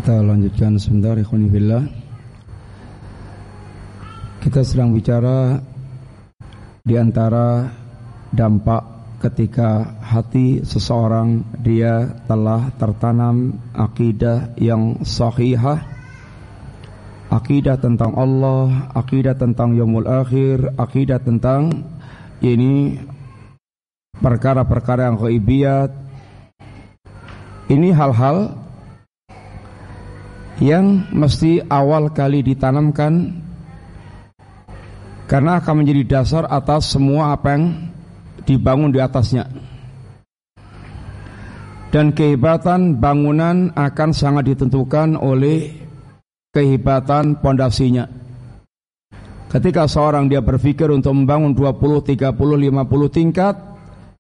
[0.08, 1.84] Kita lanjutkan sebentar ikhwanillah.
[4.40, 5.60] Kita sedang bicara
[6.80, 7.68] di antara
[8.32, 8.88] dampak
[9.20, 15.84] ketika hati seseorang dia telah tertanam akidah yang sahihah
[17.28, 21.84] akidah tentang Allah, akidah tentang yaumul akhir, akidah tentang
[22.40, 22.96] ini
[24.24, 25.92] perkara-perkara yang ghaibiyat.
[27.68, 28.67] Ini hal-hal
[30.58, 33.46] yang mesti awal kali ditanamkan
[35.28, 37.64] karena akan menjadi dasar atas semua apa yang
[38.48, 39.46] dibangun di atasnya.
[41.88, 45.72] Dan kehebatan bangunan akan sangat ditentukan oleh
[46.52, 48.08] kehebatan pondasinya.
[49.48, 53.56] Ketika seorang dia berpikir untuk membangun 20, 30, 50 tingkat,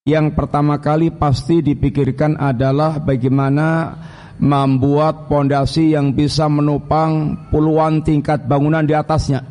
[0.07, 3.99] yang pertama kali pasti dipikirkan adalah bagaimana
[4.37, 9.41] membuat pondasi yang bisa menopang puluhan tingkat bangunan di atasnya.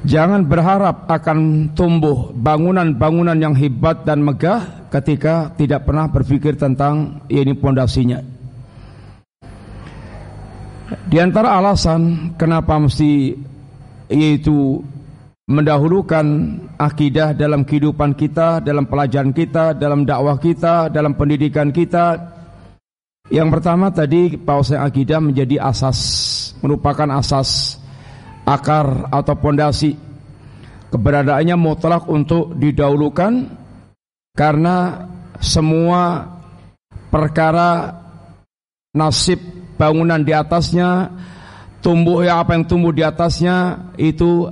[0.00, 7.52] Jangan berharap akan tumbuh bangunan-bangunan yang hebat dan megah ketika tidak pernah berpikir tentang ini
[7.52, 8.16] pondasinya.
[11.04, 13.36] Di antara alasan kenapa mesti
[14.08, 14.80] yaitu
[15.50, 16.26] mendahulukan
[16.80, 22.39] akidah dalam kehidupan kita, dalam pelajaran kita, dalam dakwah kita, dalam pendidikan kita,
[23.30, 25.98] yang pertama tadi bahwa akidah menjadi asas,
[26.58, 27.78] merupakan asas
[28.42, 29.94] akar atau pondasi.
[30.90, 33.46] Keberadaannya mutlak untuk didahulukan
[34.34, 35.06] karena
[35.38, 36.26] semua
[37.06, 37.94] perkara
[38.90, 39.38] nasib
[39.78, 41.14] bangunan di atasnya,
[41.78, 44.50] tumbuh ya apa yang tumbuh di atasnya itu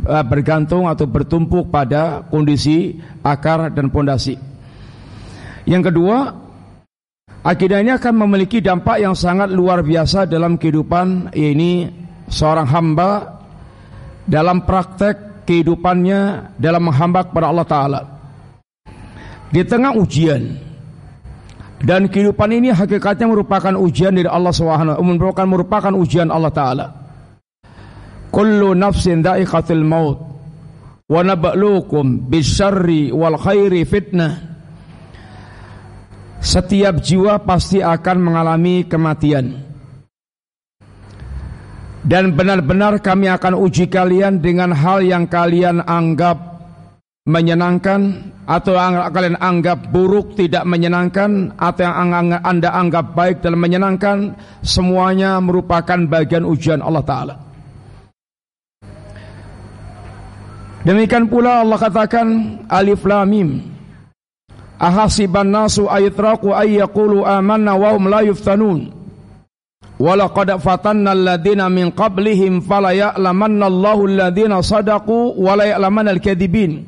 [0.00, 4.40] eh, bergantung atau bertumpuk pada kondisi akar dan pondasi.
[5.68, 6.43] Yang kedua,
[7.44, 11.92] Akidah ini akan memiliki dampak yang sangat luar biasa dalam kehidupan ini
[12.24, 13.36] seorang hamba
[14.24, 18.00] dalam praktek kehidupannya dalam menghamba kepada Allah Ta'ala.
[19.52, 20.56] Di tengah ujian
[21.84, 26.86] dan kehidupan ini hakikatnya merupakan ujian dari Allah SWT merupakan, merupakan ujian Allah Ta'ala.
[28.32, 30.16] Kullu nafsin da'iqatil maut
[31.12, 34.53] wa naba'lukum bisyarri wal khairi fitnah
[36.44, 39.64] setiap jiwa pasti akan mengalami kematian.
[42.04, 46.36] Dan benar-benar kami akan uji kalian dengan hal yang kalian anggap
[47.24, 48.76] menyenangkan atau
[49.08, 56.44] kalian anggap buruk tidak menyenangkan atau yang anda anggap baik dan menyenangkan semuanya merupakan bagian
[56.44, 57.34] ujian Allah Ta'ala
[60.84, 63.73] demikian pula Allah katakan alif lam mim
[64.78, 68.90] Ahasiban nasu ayatraku ayyakulu amanna wa hum la yuftanun.
[69.94, 76.82] Walaqad fatanna alladhina min qablihim fala ya'lamanna Allahu alladhina sadaqu wa la ya'lamanna al-kadhibin.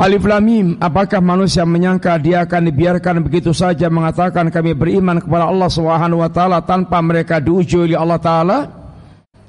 [0.00, 5.44] Alif Lam Mim, apakah manusia menyangka dia akan dibiarkan begitu saja mengatakan kami beriman kepada
[5.44, 8.79] Allah Subhanahu wa taala tanpa mereka diuji oleh Allah taala?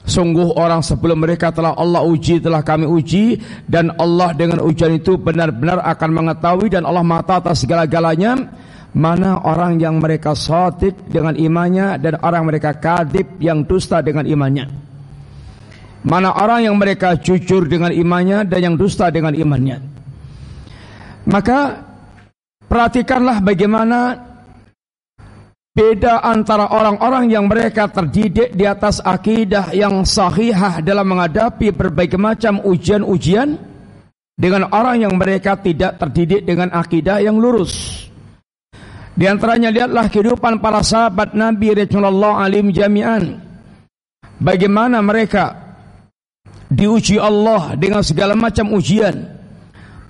[0.02, 3.38] Sungguh orang sebelum mereka telah Allah uji, telah kami uji
[3.70, 8.34] Dan Allah dengan ujian itu benar-benar akan mengetahui Dan Allah mata atas segala-galanya
[8.98, 14.66] Mana orang yang mereka sotik dengan imannya Dan orang mereka kadib yang dusta dengan imannya.
[16.02, 19.78] Mana orang yang mereka jujur dengan imannya Dan yang dusta dengan imannya.
[21.30, 21.92] Maka
[22.72, 24.16] Perhatikanlah bagaimana
[25.72, 32.60] Beda antara orang-orang yang mereka terdidik di atas akidah yang sahihah dalam menghadapi berbagai macam
[32.60, 33.56] ujian-ujian
[34.36, 38.04] dengan orang yang mereka tidak terdidik dengan akidah yang lurus.
[39.16, 43.40] Di antaranya lihatlah kehidupan para sahabat Nabi Rasulullah alim jami'an.
[44.44, 45.56] Bagaimana mereka
[46.68, 49.24] diuji Allah dengan segala macam ujian,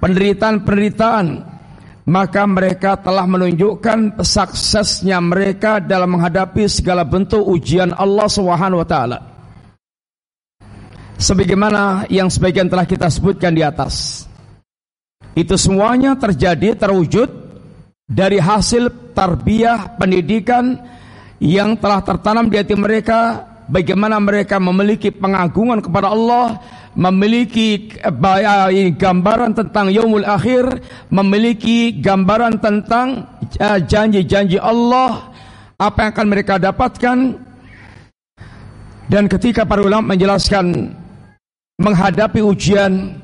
[0.01, 1.25] penderitaan-penderitaan,
[2.09, 9.19] maka mereka telah menunjukkan suksesnya mereka dalam menghadapi segala bentuk ujian Allah Subhanahu wa taala.
[11.21, 14.25] Sebagaimana yang sebagian telah kita sebutkan di atas.
[15.37, 17.29] Itu semuanya terjadi terwujud
[18.09, 20.81] dari hasil tarbiyah pendidikan
[21.37, 26.59] yang telah tertanam di hati mereka bagaimana mereka memiliki pengagungan kepada Allah
[26.95, 35.31] memiliki eh, gambaran tentang yaumul akhir, memiliki gambaran tentang eh, janji-janji Allah,
[35.79, 37.17] apa yang akan mereka dapatkan.
[39.11, 40.95] Dan ketika para ulama menjelaskan
[41.75, 43.19] menghadapi ujian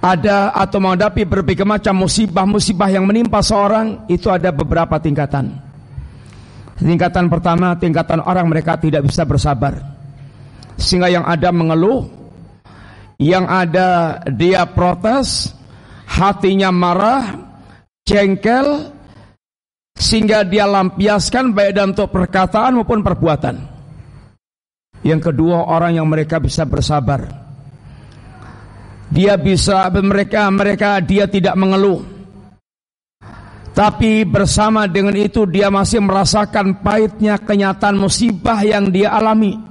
[0.00, 5.52] ada atau menghadapi berbagai macam musibah-musibah yang menimpa seorang itu ada beberapa tingkatan.
[6.80, 9.76] Tingkatan pertama, tingkatan orang mereka tidak bisa bersabar.
[10.80, 12.08] Sehingga yang ada mengeluh,
[13.20, 15.52] yang ada dia protes,
[16.08, 17.36] hatinya marah,
[18.08, 18.88] jengkel,
[19.92, 23.56] sehingga dia lampiaskan baik dalam untuk perkataan maupun perbuatan.
[25.04, 27.28] Yang kedua, orang yang mereka bisa bersabar.
[29.12, 32.20] Dia bisa mereka mereka dia tidak mengeluh
[33.70, 39.69] tapi bersama dengan itu dia masih merasakan pahitnya kenyataan musibah yang dia alami.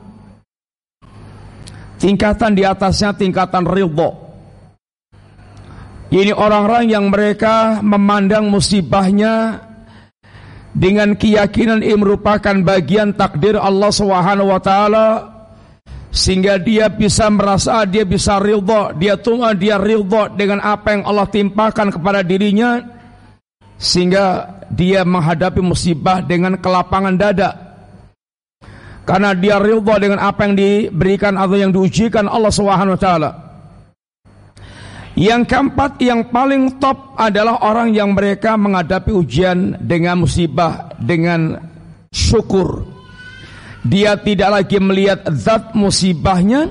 [1.99, 4.15] Tingkatan di atasnya tingkatan ridho.
[6.09, 9.61] Ini orang-orang yang mereka memandang musibahnya
[10.73, 15.07] dengan keyakinan ini merupakan bagian takdir Allah Subhanahu wa taala
[16.09, 21.29] sehingga dia bisa merasa dia bisa ridho, dia tunggu dia ridho dengan apa yang Allah
[21.29, 22.81] timpakan kepada dirinya
[23.77, 27.68] sehingga dia menghadapi musibah dengan kelapangan dada
[29.09, 33.29] karena dia ridha dengan apa yang diberikan atau yang diujikan Allah Subhanahu wa taala.
[35.17, 41.57] Yang keempat yang paling top adalah orang yang mereka menghadapi ujian dengan musibah dengan
[42.13, 42.85] syukur.
[43.81, 46.69] Dia tidak lagi melihat zat musibahnya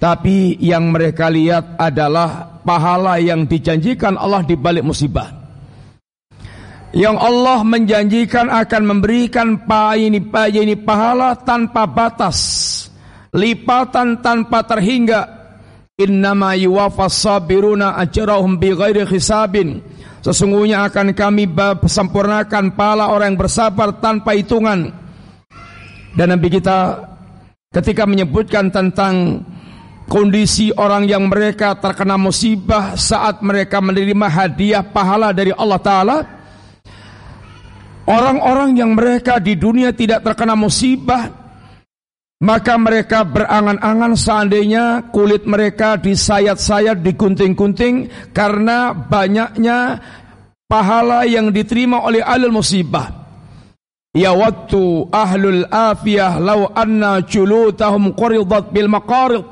[0.00, 5.37] tapi yang mereka lihat adalah pahala yang dijanjikan Allah di balik musibah
[6.96, 9.60] yang Allah menjanjikan akan memberikan
[9.96, 12.38] ini ini pahala tanpa batas
[13.32, 15.36] lipatan tanpa terhingga.
[15.98, 19.82] Innama yuwafas sabiruna ajrahum bighairi hisabin.
[20.22, 21.50] Sesungguhnya akan kami
[21.90, 24.94] sempurnakan pahala orang yang bersabar tanpa hitungan.
[26.14, 27.02] Dan Nabi kita
[27.74, 29.42] ketika menyebutkan tentang
[30.06, 36.37] kondisi orang yang mereka terkena musibah saat mereka menerima hadiah pahala dari Allah Ta'ala
[38.08, 41.28] Orang-orang yang mereka di dunia tidak terkena musibah
[42.38, 49.98] maka mereka berangan-angan seandainya kulit mereka disayat-sayat, digunting-gunting karena banyaknya
[50.70, 53.10] pahala yang diterima oleh alul musibah.
[54.14, 59.42] Ya waktu ahlul afiyah lau anna julutahum quridat bil maqarid.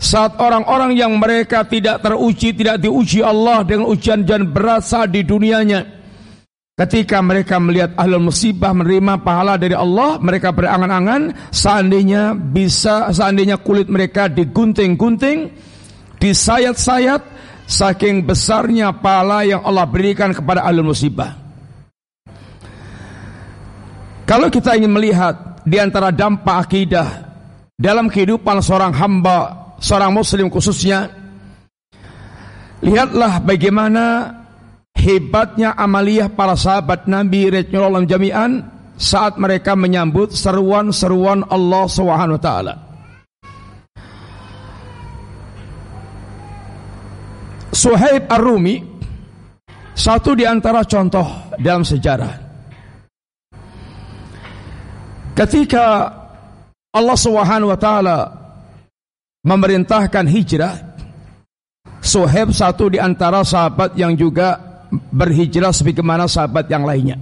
[0.00, 5.99] Saat orang-orang yang mereka tidak teruji, tidak diuji Allah dengan ujian dan berasa di dunianya
[6.80, 13.84] Ketika mereka melihat ahlul musibah menerima pahala dari Allah, mereka berangan-angan seandainya bisa seandainya kulit
[13.92, 15.52] mereka digunting-gunting,
[16.16, 17.20] disayat-sayat
[17.68, 21.36] saking besarnya pahala yang Allah berikan kepada ahlul musibah.
[24.24, 27.28] Kalau kita ingin melihat di antara dampak akidah
[27.76, 31.12] dalam kehidupan seorang hamba, seorang muslim khususnya,
[32.80, 34.39] lihatlah bagaimana
[35.00, 38.68] hebatnya amaliyah para sahabat Nabi radhiyallahu jami'an
[39.00, 42.74] saat mereka menyambut seruan-seruan Allah Subhanahu wa taala.
[47.72, 48.84] Suhaib Ar-Rumi
[49.96, 51.24] satu di antara contoh
[51.56, 52.52] dalam sejarah.
[55.32, 55.84] Ketika
[56.92, 58.18] Allah Subhanahu wa taala
[59.40, 60.76] memerintahkan hijrah,
[62.04, 67.16] Suhaib satu di antara sahabat yang juga berhijrah sebagaimana sahabat yang lainnya.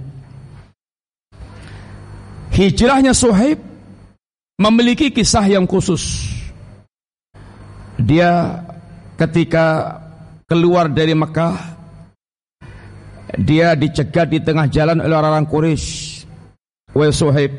[2.49, 3.61] Hijrahnya Suhaib
[4.59, 6.27] memiliki kisah yang khusus.
[7.95, 8.63] Dia
[9.15, 9.95] ketika
[10.49, 11.55] keluar dari Mekah,
[13.37, 15.87] dia dicegat di tengah jalan oleh orang-orang Quraisy.
[16.89, 17.53] Wahai Suhaib,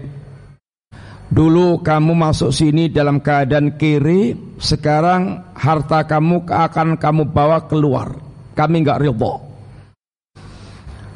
[1.30, 8.18] dulu kamu masuk sini dalam keadaan kiri, sekarang harta kamu akan kamu bawa keluar.
[8.58, 9.49] Kami nggak ridho.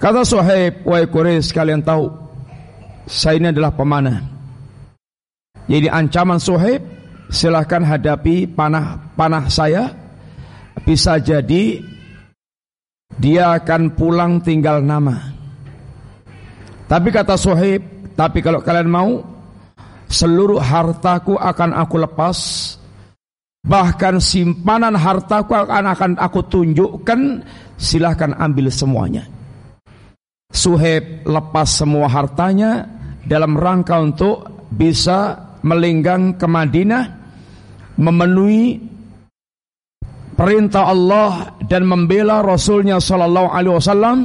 [0.05, 2.13] Kata Suhaib, wahai Quraisy kalian tahu
[3.09, 4.21] saya ini adalah pemanah.
[5.65, 6.85] Jadi ancaman Suhaib,
[7.33, 9.97] silahkan hadapi panah panah saya.
[10.85, 11.81] Bisa jadi
[13.17, 15.33] dia akan pulang tinggal nama.
[16.85, 19.25] Tapi kata Suhaib, tapi kalau kalian mau,
[20.13, 22.39] seluruh hartaku akan aku lepas.
[23.65, 27.41] Bahkan simpanan hartaku akan akan aku tunjukkan,
[27.81, 29.25] silahkan ambil semuanya.
[30.55, 32.87] Suhaib lepas semua hartanya
[33.27, 35.35] dalam rangka untuk bisa
[35.67, 37.05] melinggang ke Madinah
[37.99, 38.79] memenuhi
[40.39, 44.19] perintah Allah dan membela Rasulnya Sallallahu Alaihi Wasallam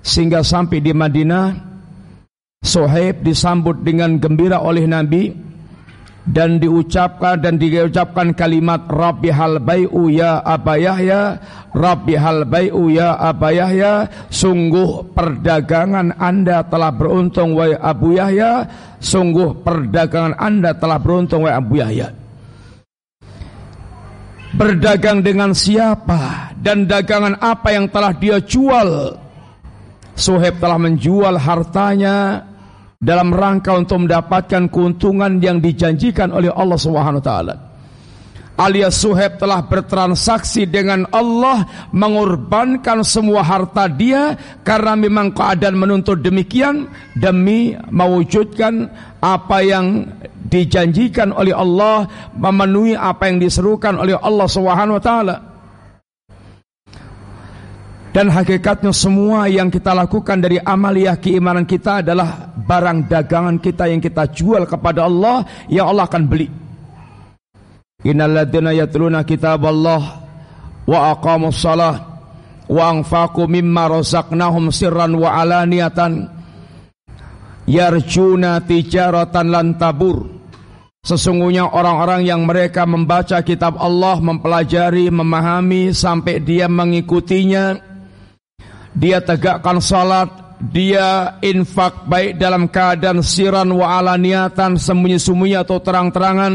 [0.00, 1.68] sehingga sampai di Madinah
[2.64, 5.47] Suhaib disambut dengan gembira oleh Nabi
[6.28, 11.40] dan diucapkan dan diucapkan kalimat Rabbi hal bai'u ya Aba Yahya.
[11.72, 13.92] Rabbi hal bai'u ya Aba Yahya.
[14.28, 18.68] Sungguh perdagangan Anda telah beruntung wahai Abu Yahya.
[19.00, 22.08] Sungguh perdagangan Anda telah beruntung wahai Abu Yahya.
[24.48, 29.16] Berdagang dengan siapa dan dagangan apa yang telah dia jual?
[30.18, 32.47] Suhaib telah menjual hartanya
[32.98, 37.54] dalam rangka untuk mendapatkan keuntungan yang dijanjikan oleh Allah Subhanahu taala.
[38.58, 41.62] Alias Suhaib telah bertransaksi dengan Allah
[41.94, 44.34] mengorbankan semua harta dia
[44.66, 48.90] karena memang keadaan menuntut demikian demi mewujudkan
[49.22, 50.10] apa yang
[50.50, 55.47] dijanjikan oleh Allah memenuhi apa yang diserukan oleh Allah Subhanahu wa taala.
[58.08, 64.00] Dan hakikatnya semua yang kita lakukan dari amaliyah keimanan kita adalah barang dagangan kita yang
[64.00, 66.48] kita jual kepada Allah yang Allah akan beli.
[68.06, 70.02] Innal ladzina yatluna kitaballah
[70.88, 72.22] wa aqamus salah
[72.68, 76.32] wa anfaqu mimma razaqnahum sirran wa alaniyatan
[77.68, 80.38] yarjuna tijaratan lan tabur.
[81.04, 87.87] Sesungguhnya orang-orang yang mereka membaca kitab Allah, mempelajari, memahami sampai dia mengikutinya,
[88.98, 90.26] dia tegakkan salat,
[90.58, 96.54] dia infak baik dalam keadaan siran wa alaniatan sembunyi-sembunyi atau terang-terangan.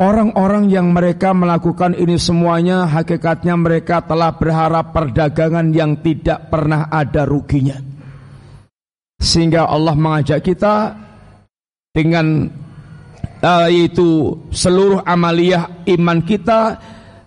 [0.00, 7.28] Orang-orang yang mereka melakukan ini semuanya hakikatnya mereka telah berharap perdagangan yang tidak pernah ada
[7.28, 7.76] ruginya.
[9.20, 10.96] Sehingga Allah mengajak kita
[11.92, 12.48] dengan
[13.44, 16.80] uh, yaitu seluruh amaliyah iman kita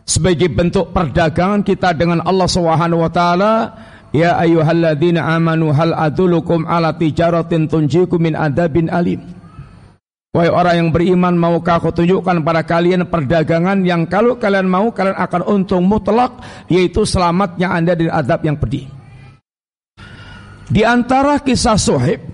[0.03, 3.53] sebagai bentuk perdagangan kita dengan Allah Subhanahu wa taala
[4.11, 9.43] ya ayyuhalladzina amanu hal adulukum ala tijaratin tunjikum min adabin alim
[10.33, 15.13] Wahai orang yang beriman maukah aku tunjukkan pada kalian perdagangan yang kalau kalian mau kalian
[15.13, 16.41] akan untung mutlak
[16.73, 18.89] yaitu selamatnya anda dari adab yang pedih.
[20.73, 22.25] Di antara kisah Suhaib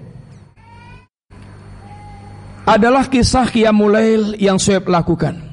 [2.64, 5.49] adalah kisah Qiyamulail yang Suhaib lakukan.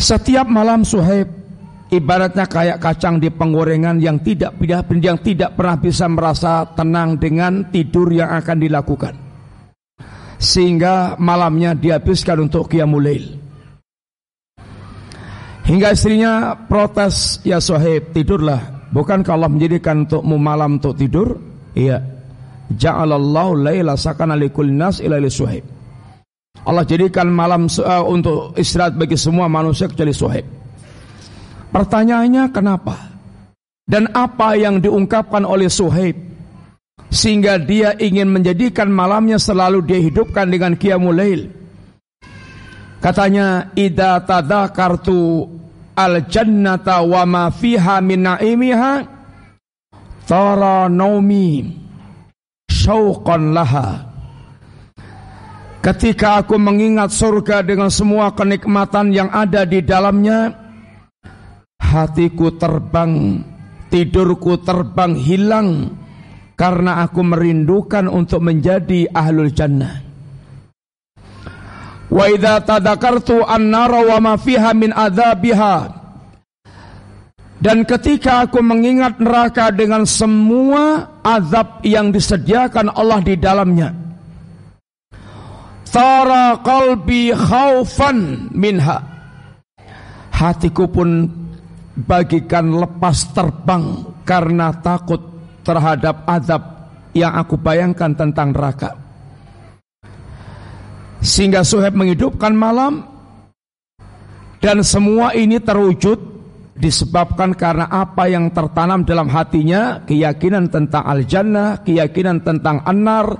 [0.00, 1.28] Setiap malam Suhaib
[1.92, 4.56] ibaratnya kayak kacang di penggorengan yang tidak
[4.96, 9.14] yang tidak pernah bisa merasa tenang dengan tidur yang akan dilakukan.
[10.40, 13.12] Sehingga malamnya dihabiskan untuk qiyamul
[15.68, 18.88] Hingga istrinya protes, "Ya Suhaib, tidurlah.
[18.90, 21.36] Bukan kalau menjadikan untukmu malam untuk tidur?"
[21.76, 22.00] Iya.
[22.72, 25.79] Ja'alallahu laila sakana likulli nas ila Suhaib.
[26.64, 30.46] Allah jadikan malam uh, untuk istirahat bagi semua manusia kecuali Suhaib.
[31.70, 32.96] Pertanyaannya kenapa?
[33.86, 36.14] Dan apa yang diungkapkan oleh Suhaib
[37.10, 41.50] sehingga dia ingin menjadikan malamnya selalu dia hidupkan dengan qiyamul lail.
[43.00, 45.48] Katanya idza tadzakartu
[45.96, 48.92] al jannata wa ma fiha min naimiha
[50.28, 51.72] tara naumi
[52.68, 54.09] syauqan laha
[55.80, 60.52] Ketika aku mengingat surga dengan semua kenikmatan yang ada di dalamnya,
[61.80, 63.40] hatiku terbang,
[63.88, 65.96] tidurku terbang hilang
[66.52, 70.04] karena aku merindukan untuk menjadi ahlul jannah.
[72.12, 74.92] Wa idza tadzakartu an-nara wa ma fiha min
[77.60, 84.09] dan ketika aku mengingat neraka dengan semua azab yang disediakan Allah di dalamnya
[85.90, 89.10] Tara qalbi khaufan minha
[90.30, 91.28] Hatiku pun
[91.98, 95.20] bagikan lepas terbang karena takut
[95.60, 96.62] terhadap azab
[97.12, 98.96] yang aku bayangkan tentang neraka.
[101.20, 103.04] Sehingga Suhaib menghidupkan malam
[104.64, 106.16] dan semua ini terwujud
[106.80, 113.36] disebabkan karena apa yang tertanam dalam hatinya, keyakinan tentang al-jannah, keyakinan tentang an-nar,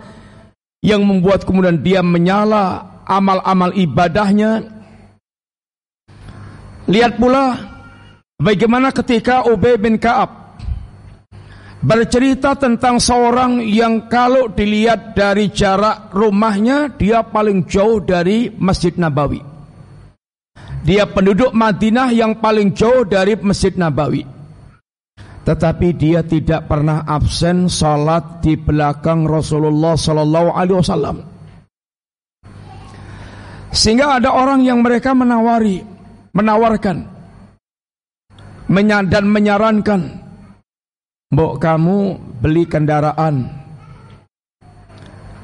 [0.81, 4.65] yang membuat kemudian dia menyala amal-amal ibadahnya.
[6.91, 7.55] Lihat pula
[8.41, 10.59] bagaimana ketika Ubay bin Ka'ab
[11.81, 19.41] bercerita tentang seorang yang kalau dilihat dari jarak rumahnya dia paling jauh dari Masjid Nabawi.
[20.81, 24.40] Dia penduduk Madinah yang paling jauh dari Masjid Nabawi.
[25.51, 31.17] Tetapi dia tidak pernah absen salat di belakang Rasulullah Sallallahu Alaihi Wasallam.
[33.75, 35.83] Sehingga ada orang yang mereka menawari,
[36.31, 37.03] menawarkan,
[39.11, 40.23] dan menyarankan,
[41.35, 41.99] Mbok kamu
[42.39, 43.51] beli kendaraan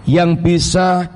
[0.07, 1.11] yang bisa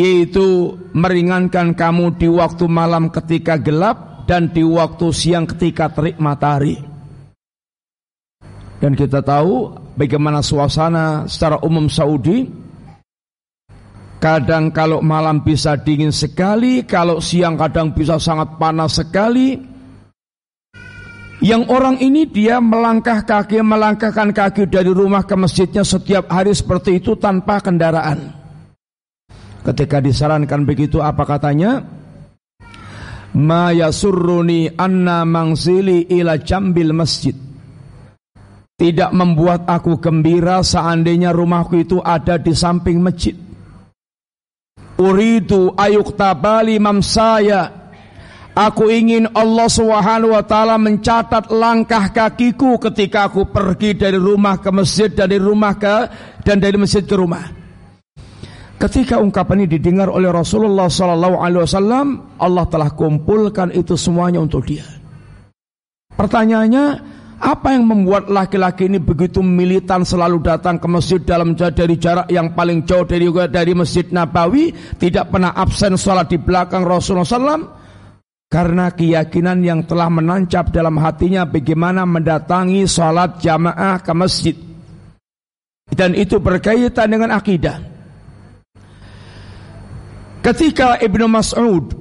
[0.00, 6.89] yaitu meringankan kamu di waktu malam ketika gelap dan di waktu siang ketika terik matahari.
[8.80, 12.48] Dan kita tahu bagaimana suasana secara umum Saudi.
[14.20, 19.56] Kadang kalau malam bisa dingin sekali, kalau siang kadang bisa sangat panas sekali.
[21.40, 27.00] Yang orang ini dia melangkah kaki, melangkahkan kaki dari rumah ke masjidnya setiap hari seperti
[27.00, 28.36] itu tanpa kendaraan.
[29.64, 31.80] Ketika disarankan begitu apa katanya?
[33.40, 37.49] Ma yasurruni anna mangsili ila jambil masjid.
[38.80, 43.36] Tidak membuat aku gembira seandainya rumahku itu ada di samping masjid.
[44.96, 47.92] Uridu ayuk tabali mamsaya.
[48.56, 54.72] Aku ingin Allah Subhanahu wa taala mencatat langkah kakiku ketika aku pergi dari rumah ke
[54.72, 55.96] masjid, dari rumah ke
[56.40, 57.52] dan dari masjid ke rumah.
[58.80, 62.06] Ketika ungkapan ini didengar oleh Rasulullah Sallallahu Alaihi Wasallam,
[62.40, 64.88] Allah telah kumpulkan itu semuanya untuk dia.
[66.16, 72.28] Pertanyaannya, apa yang membuat laki-laki ini begitu militan selalu datang ke masjid dalam dari jarak
[72.28, 77.64] yang paling jauh dari dari masjid Nabawi, tidak pernah absen sholat di belakang Rasulullah SAW?
[78.50, 84.56] Karena keyakinan yang telah menancap dalam hatinya bagaimana mendatangi sholat jamaah ke masjid.
[85.88, 87.80] Dan itu berkaitan dengan akidah.
[90.44, 91.94] Ketika Ibnu Mas'ud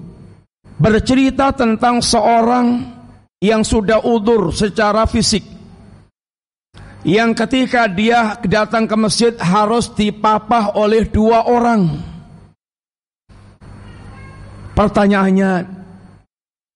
[0.80, 2.99] bercerita tentang seorang
[3.40, 5.60] yang sudah udur secara fisik
[7.08, 11.96] yang ketika dia datang ke masjid harus dipapah oleh dua orang.
[14.76, 15.68] Pertanyaannya,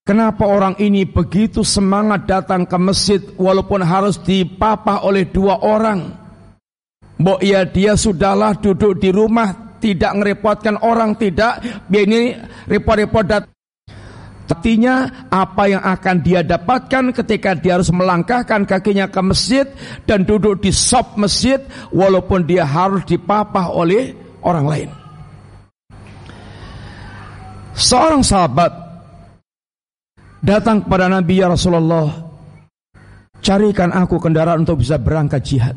[0.03, 6.23] kenapa orang ini begitu semangat datang ke masjid walaupun harus dipapah oleh dua orang?
[7.19, 12.35] Mbok ya dia sudahlah duduk di rumah tidak ngerepotkan orang, tidak ini
[12.67, 13.52] repot-repot dat
[14.43, 19.65] Artinya apa yang akan dia dapatkan ketika dia harus melangkahkan kakinya ke masjid
[20.03, 21.63] dan duduk di sop masjid
[21.95, 24.11] walaupun dia harus dipapah oleh
[24.43, 24.89] orang lain.
[27.73, 28.71] Seorang sahabat
[30.43, 32.11] datang kepada Nabi ya Rasulullah,
[33.39, 35.75] carikan aku kendaraan untuk bisa berangkat jihad.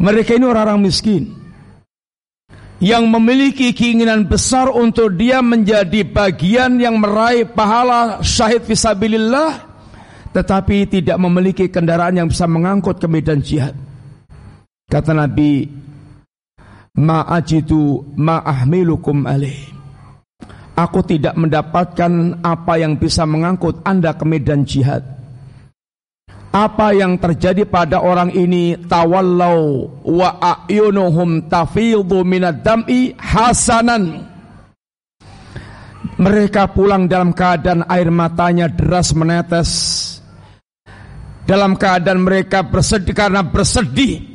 [0.00, 1.43] Mereka ini orang-orang miskin
[2.84, 9.72] yang memiliki keinginan besar untuk dia menjadi bagian yang meraih pahala syahid fisabilillah
[10.36, 13.72] tetapi tidak memiliki kendaraan yang bisa mengangkut ke medan jihad.
[14.90, 15.64] Kata Nabi,
[16.98, 19.72] "Ma'ajitu ma'ahmilukum alaih."
[20.74, 25.13] Aku tidak mendapatkan apa yang bisa mengangkut Anda ke medan jihad
[26.54, 28.78] apa yang terjadi pada orang ini?
[28.78, 34.30] Tawallau wa ayunuhum tafidhu minad dam'i hasanan.
[36.14, 39.70] Mereka pulang dalam keadaan air matanya deras menetes.
[41.42, 44.32] Dalam keadaan mereka bersedih karena bersedih.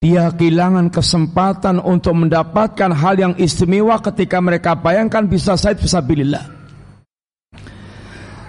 [0.00, 6.44] Dia kehilangan kesempatan untuk mendapatkan hal yang istimewa ketika mereka bayangkan bisa said fisabilillah.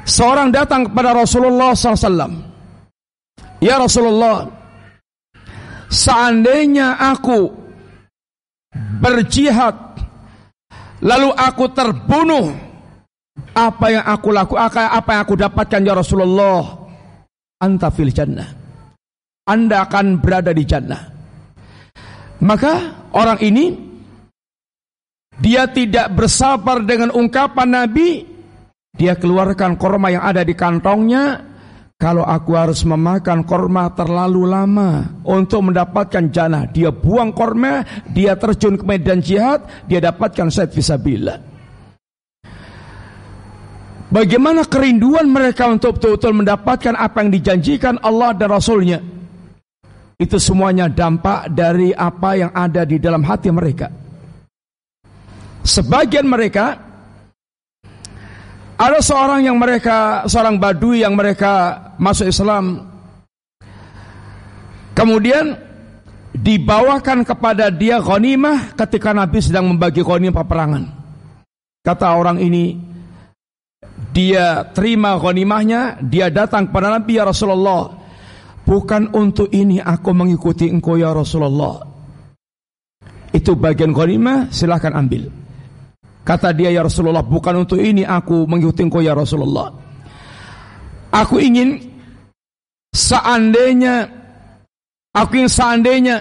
[0.03, 2.54] Seorang datang kepada Rasulullah SAW
[3.66, 4.45] Ya Rasulullah,
[5.89, 7.49] seandainya aku
[9.01, 9.74] berjihad
[11.01, 12.53] lalu aku terbunuh,
[13.57, 16.61] apa yang aku lakukan, apa yang aku dapatkan ya Rasulullah?
[17.57, 18.53] Anta fil jannah.
[19.49, 21.01] Anda akan berada di jannah.
[22.45, 22.74] Maka
[23.18, 23.74] orang ini
[25.41, 28.30] dia tidak bersabar dengan ungkapan Nabi,
[28.93, 31.54] dia keluarkan korma yang ada di kantongnya,
[31.95, 38.75] kalau aku harus memakan korma terlalu lama untuk mendapatkan jannah, dia buang korma, dia terjun
[38.75, 41.39] ke medan jihad, dia dapatkan said fisabilillah.
[44.11, 48.99] Bagaimana kerinduan mereka untuk betul-betul mendapatkan apa yang dijanjikan Allah dan Rasulnya.
[50.15, 53.91] Itu semuanya dampak dari apa yang ada di dalam hati mereka.
[55.65, 56.84] Sebagian mereka
[58.76, 62.91] ada seorang yang mereka, seorang badui yang mereka masuk Islam.
[64.91, 65.55] Kemudian
[66.36, 70.84] dibawakan kepada dia ghanimah ketika Nabi sedang membagi ghanimah peperangan.
[71.88, 72.76] Kata orang ini,
[74.11, 78.03] dia terima ghanimahnya, dia datang kepada Nabi ya Rasulullah.
[78.65, 81.80] Bukan untuk ini aku mengikuti engkau ya Rasulullah.
[83.32, 85.44] Itu bagian ghanimah, silahkan ambil.
[86.26, 89.69] Kata dia ya Rasulullah bukan untuk ini aku mengikuti engkau ya Rasulullah.
[91.13, 91.78] Aku ingin
[92.89, 94.09] seandainya
[95.13, 96.15] aku ingin seandainya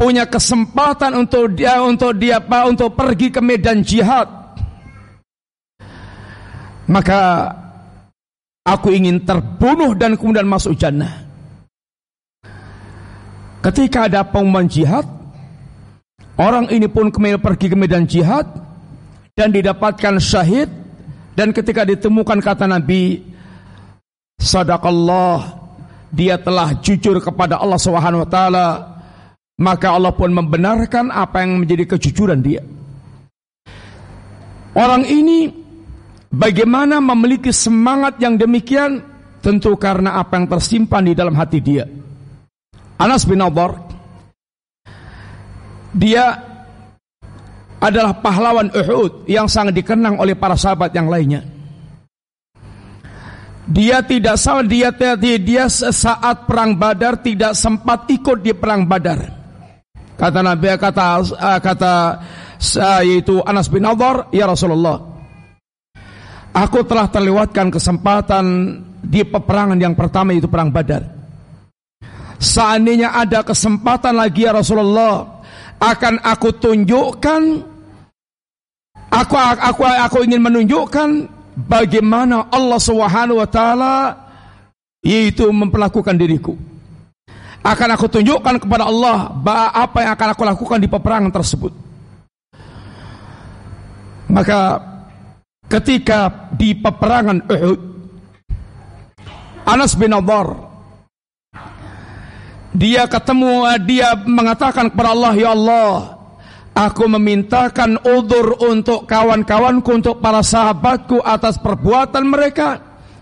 [0.00, 4.24] punya kesempatan untuk dia untuk dia apa untuk pergi ke medan jihad
[6.88, 7.52] maka
[8.64, 11.28] aku ingin terbunuh dan kemudian masuk jannah
[13.60, 15.04] ketika ada pengumuman jihad
[16.40, 18.48] orang ini pun kemudian pergi ke medan jihad
[19.34, 20.68] dan didapatkan syahid
[21.34, 23.22] dan ketika ditemukan kata Nabi
[24.40, 25.60] sadaqallah
[26.10, 28.66] dia telah jujur kepada Allah Subhanahu wa taala
[29.60, 32.64] maka Allah pun membenarkan apa yang menjadi kejujuran dia.
[34.72, 35.52] Orang ini
[36.32, 39.04] bagaimana memiliki semangat yang demikian?
[39.40, 41.88] Tentu karena apa yang tersimpan di dalam hati dia.
[43.00, 43.72] Anas bin Nadar
[45.96, 46.49] dia
[47.80, 51.40] adalah pahlawan Uhud yang sangat dikenang oleh para sahabat yang lainnya.
[53.70, 54.92] Dia tidak salah dia
[55.40, 59.40] dia saat perang Badar tidak sempat ikut di perang Badar.
[60.20, 61.92] Kata Nabi kata uh, kata
[62.60, 65.00] uh, yaitu Anas bin Nadar, ya Rasulullah.
[66.50, 68.44] Aku telah terlewatkan kesempatan
[69.00, 71.06] di peperangan yang pertama itu perang Badar.
[72.42, 75.40] Seandainya ada kesempatan lagi ya Rasulullah,
[75.78, 77.69] akan aku tunjukkan
[78.96, 81.08] aku aku aku ingin menunjukkan
[81.68, 83.94] bagaimana Allah Subhanahu wa taala
[85.04, 86.56] yaitu memperlakukan diriku
[87.60, 89.36] akan aku tunjukkan kepada Allah
[89.76, 91.72] apa yang akan aku lakukan di peperangan tersebut.
[94.30, 94.80] Maka
[95.68, 97.80] ketika di peperangan Uhud
[99.66, 100.70] Anas bin Nadar
[102.70, 106.19] dia ketemu dia mengatakan kepada Allah ya Allah
[106.74, 112.80] aku memintakan udur untuk kawan-kawanku untuk para sahabatku atas perbuatan mereka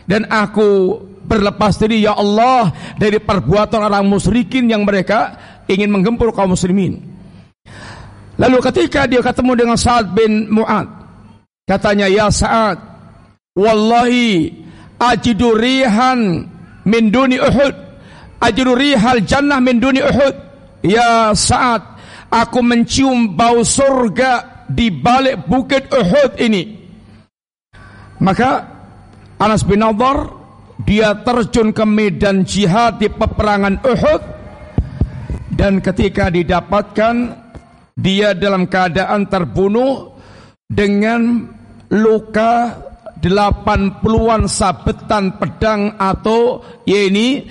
[0.08, 5.36] dan aku berlepas diri ya Allah dari perbuatan orang musyrikin yang mereka
[5.68, 7.04] ingin menggempur kaum muslimin.
[8.38, 10.88] Lalu ketika dia ketemu dengan Sa'ad bin Mu'ad,
[11.68, 12.78] katanya ya Sa'ad,
[13.52, 14.48] wallahi
[14.96, 16.46] ajidu rihan
[16.86, 17.74] min duni Uhud,
[18.40, 20.34] ajidu rihal jannah min duni Uhud.
[20.86, 21.97] Ya Sa'ad,
[22.28, 26.76] aku mencium bau surga di balik bukit Uhud ini.
[28.20, 28.50] Maka
[29.38, 30.28] Anas bin Nadar
[30.82, 34.22] dia terjun ke medan jihad di peperangan Uhud
[35.54, 37.34] dan ketika didapatkan
[37.98, 40.14] dia dalam keadaan terbunuh
[40.70, 41.50] dengan
[41.90, 42.78] luka
[43.18, 47.42] 80-an sabetan pedang atau ya ini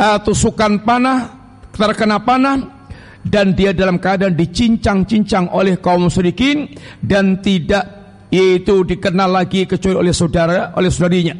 [0.00, 1.28] uh, tusukan panah
[1.76, 2.79] terkena panah
[3.24, 6.72] dan dia dalam keadaan dicincang-cincang oleh kaum musyrikin
[7.04, 8.00] dan tidak
[8.30, 11.36] yaitu dikenal lagi kecuali oleh saudara oleh saudarinya.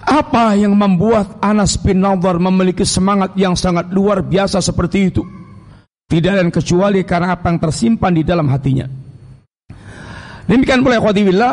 [0.00, 5.22] Apa yang membuat Anas bin Nadar memiliki semangat yang sangat luar biasa seperti itu?
[6.10, 8.82] Tidak lain kecuali karena apa yang tersimpan di dalam hatinya.
[10.50, 11.52] Demikian pula khawatibillah,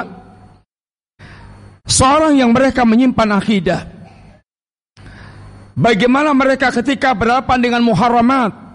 [1.85, 3.81] seorang yang mereka menyimpan akidah.
[5.77, 8.66] Bagaimana mereka ketika berhadapan dengan muharramat?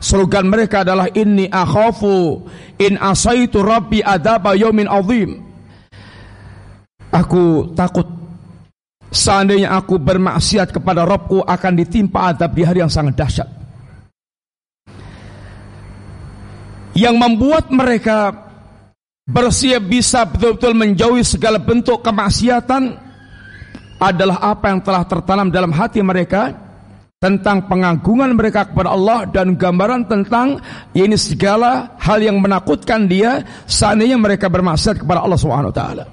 [0.00, 2.48] Slogan mereka adalah inni akhafu
[2.80, 5.44] in asaitu rabbi adaba yaumin azim.
[7.12, 8.20] Aku takut
[9.10, 13.48] Seandainya aku bermaksiat kepada Robku akan ditimpa adab di hari yang sangat dahsyat.
[16.94, 18.30] Yang membuat mereka
[19.26, 22.94] bersiap bisa betul-betul menjauhi segala bentuk kemaksiatan
[23.98, 26.69] adalah apa yang telah tertanam dalam hati mereka
[27.20, 30.56] tentang pengagungan mereka kepada Allah dan gambaran tentang
[30.96, 36.08] ini segala hal yang menakutkan dia seandainya mereka bermaksiat kepada Allah Subhanahu taala.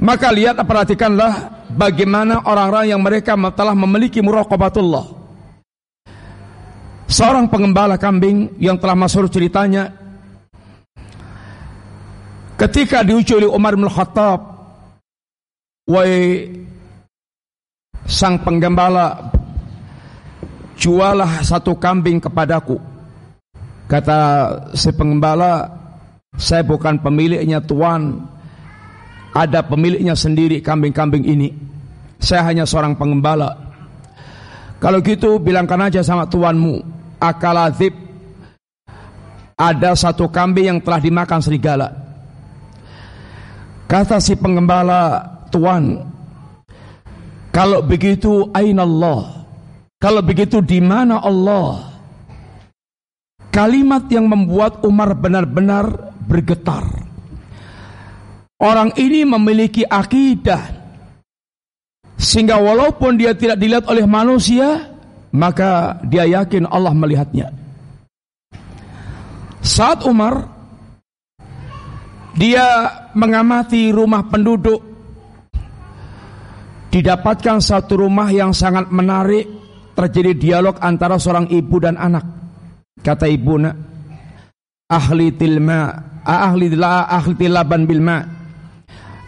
[0.00, 5.20] Maka lihat perhatikanlah bagaimana orang-orang yang mereka telah memiliki muraqabatullah.
[7.04, 9.92] Seorang pengembala kambing yang telah masuk ceritanya
[12.56, 14.40] ketika diuji oleh Umar bin Khattab
[15.84, 16.48] wahai
[18.08, 19.36] sang penggembala
[20.80, 22.80] jualah satu kambing kepadaku
[23.84, 24.18] kata
[24.72, 25.68] si pengembala
[26.40, 28.24] saya bukan pemiliknya tuan
[29.34, 31.48] ada pemiliknya sendiri kambing-kambing ini.
[32.20, 33.56] Saya hanya seorang pengembala.
[34.80, 36.84] Kalau gitu bilangkan aja sama tuanmu,
[37.20, 37.92] akalazib
[39.56, 41.88] ada satu kambing yang telah dimakan serigala.
[43.84, 45.20] Kata si pengembala,
[45.50, 46.06] tuan,
[47.50, 49.39] kalau begitu aina Allah?
[50.00, 51.92] Kalau begitu di mana Allah?
[53.52, 56.88] Kalimat yang membuat Umar benar-benar bergetar.
[58.56, 60.80] Orang ini memiliki akidah
[62.16, 64.88] sehingga walaupun dia tidak dilihat oleh manusia,
[65.36, 67.52] maka dia yakin Allah melihatnya.
[69.60, 70.48] Saat Umar
[72.40, 72.64] dia
[73.12, 74.80] mengamati rumah penduduk
[76.88, 79.59] didapatkan satu rumah yang sangat menarik
[80.08, 82.24] terjadi dialog antara seorang ibu dan anak.
[83.00, 83.76] Kata ibu nak
[84.88, 85.80] ahli tilma
[86.24, 88.18] ahli la ahli tilaban bilma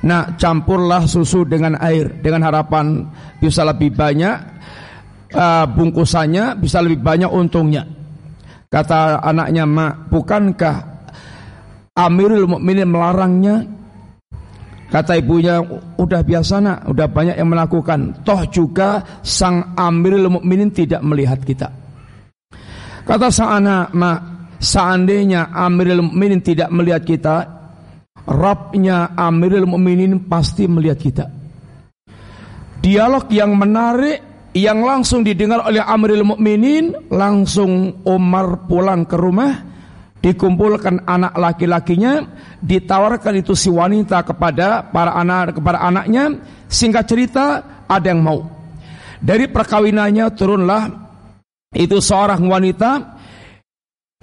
[0.07, 2.23] nak campurlah susu dengan air.
[2.23, 3.05] Dengan harapan
[3.43, 4.37] bisa lebih banyak
[5.35, 7.85] uh, bungkusannya bisa lebih banyak untungnya.
[8.73, 10.77] Kata anaknya mak bukankah
[11.93, 13.69] Amirul Mukminin melarangnya
[14.93, 15.57] Kata ibunya,
[15.97, 18.21] udah biasa nak, udah banyak yang melakukan.
[18.29, 21.73] Toh juga sang Amirul Mukminin tidak melihat kita.
[23.09, 24.21] Kata sang anak, mak,
[24.61, 27.37] seandainya Amirul Mukminin tidak melihat kita,
[28.29, 31.25] Rabbnya Amirul Mukminin pasti melihat kita.
[32.85, 39.72] Dialog yang menarik yang langsung didengar oleh Amirul Mukminin, langsung Umar pulang ke rumah
[40.23, 42.23] dikumpulkan anak laki-lakinya,
[42.63, 46.39] ditawarkan itu si wanita kepada para anak kepada anaknya,
[46.71, 47.45] singkat cerita
[47.91, 48.47] ada yang mau.
[49.19, 50.83] Dari perkawinannya turunlah
[51.75, 53.19] itu seorang wanita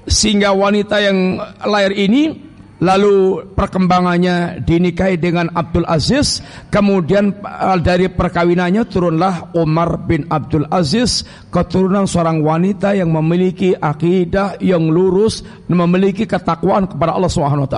[0.07, 1.37] sehingga wanita yang
[1.67, 2.48] lahir ini
[2.79, 6.39] Lalu perkembangannya dinikahi dengan Abdul Aziz.
[6.71, 14.55] Kemudian eh, dari perkawinannya turunlah Umar bin Abdul Aziz Keturunan seorang wanita yang memiliki akidah
[14.63, 17.77] yang lurus Memiliki ketakwaan kepada Allah SWT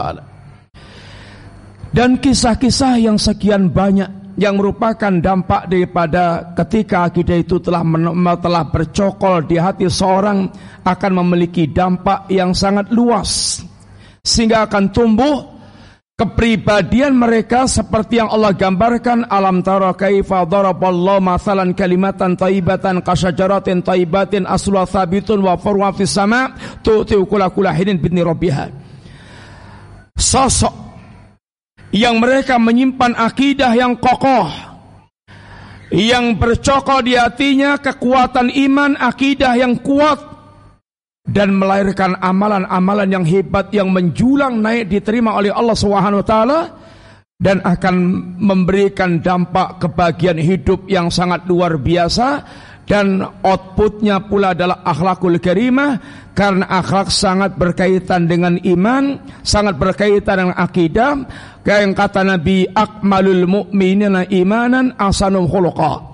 [1.90, 7.84] Dan kisah-kisah yang sekian banyak yang merupakan dampak daripada ketika akidah itu telah
[8.40, 10.48] telah bercokol di hati seorang
[10.88, 13.60] akan memiliki dampak yang sangat luas
[14.22, 15.52] sehingga akan tumbuh
[16.22, 24.46] kepribadian mereka seperti yang Allah gambarkan alam tara kaifa daraballahu masalan kalimatan thayyibatan kasyajaratin thayyibatin
[24.46, 26.54] asluha thabitun wa farwa fis sama
[26.86, 28.70] tu'ti kula hinin bidni rabbiha.
[30.14, 30.76] Sosok
[31.90, 34.48] yang mereka menyimpan akidah yang kokoh
[35.92, 40.22] yang bercokol di hatinya kekuatan iman akidah yang kuat
[41.26, 46.60] dan melahirkan amalan-amalan yang hebat yang menjulang naik diterima oleh Allah Subhanahu wa taala
[47.42, 47.96] dan akan
[48.38, 52.46] memberikan dampak kebahagiaan hidup yang sangat luar biasa
[52.86, 56.02] dan outputnya pula adalah akhlakul karimah
[56.36, 59.16] karena akhlak sangat berkaitan dengan iman,
[59.48, 61.12] sangat berkaitan dengan akidah.
[61.64, 66.11] Kayak yang kata Nabi akmalul mu'minina imanan asanul khuluqa.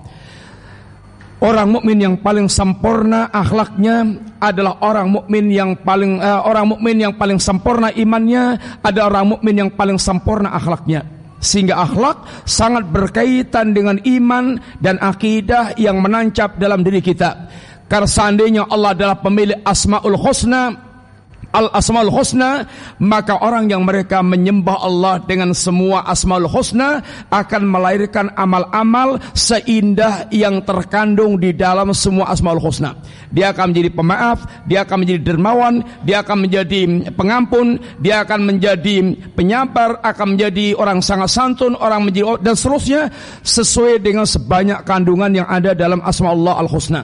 [1.38, 4.02] Orang mukmin yang paling sempurna akhlaknya
[4.42, 9.54] adalah orang mukmin yang paling uh, orang mukmin yang paling sempurna imannya adalah orang mukmin
[9.54, 11.06] yang paling sempurna akhlaknya.
[11.38, 17.46] Sehingga akhlak sangat berkaitan dengan iman dan akidah yang menancap dalam diri kita.
[17.86, 20.87] Karena seandainya Allah adalah pemilik Asmaul Husna,
[21.52, 22.68] Al-Asmaul Husna
[23.00, 27.00] Maka orang yang mereka menyembah Allah dengan semua Asmaul Husna
[27.32, 33.00] Akan melahirkan amal-amal seindah yang terkandung di dalam semua Asmaul Husna.
[33.32, 34.38] Dia akan menjadi pemaaf,
[34.68, 35.74] dia akan menjadi dermawan,
[36.04, 36.80] dia akan menjadi
[37.16, 38.96] pengampun Dia akan menjadi
[39.32, 43.02] penyabar, akan menjadi orang sangat santun, orang menjadi dan seterusnya
[43.40, 47.02] Sesuai dengan sebanyak kandungan yang ada dalam Asmaul Allah Al-Husna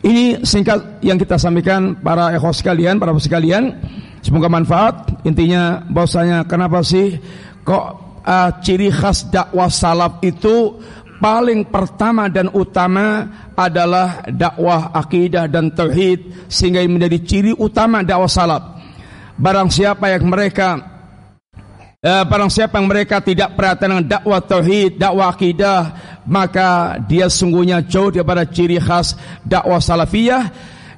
[0.00, 3.76] ini singkat yang kita sampaikan para ikhwas sekalian, para sekalian.
[4.24, 5.24] Semoga manfaat.
[5.28, 7.20] Intinya bahwasanya kenapa sih
[7.64, 7.84] kok
[8.24, 10.80] uh, ciri khas dakwah salaf itu
[11.20, 18.80] paling pertama dan utama adalah dakwah akidah dan tauhid sehingga menjadi ciri utama dakwah salaf.
[19.36, 20.80] Barang siapa yang mereka
[22.00, 25.80] uh, barang siapa yang mereka tidak perhatian dengan dakwah tauhid, dakwah akidah,
[26.24, 30.48] maka dia sungguhnya jauh daripada ciri khas dakwah salafiyah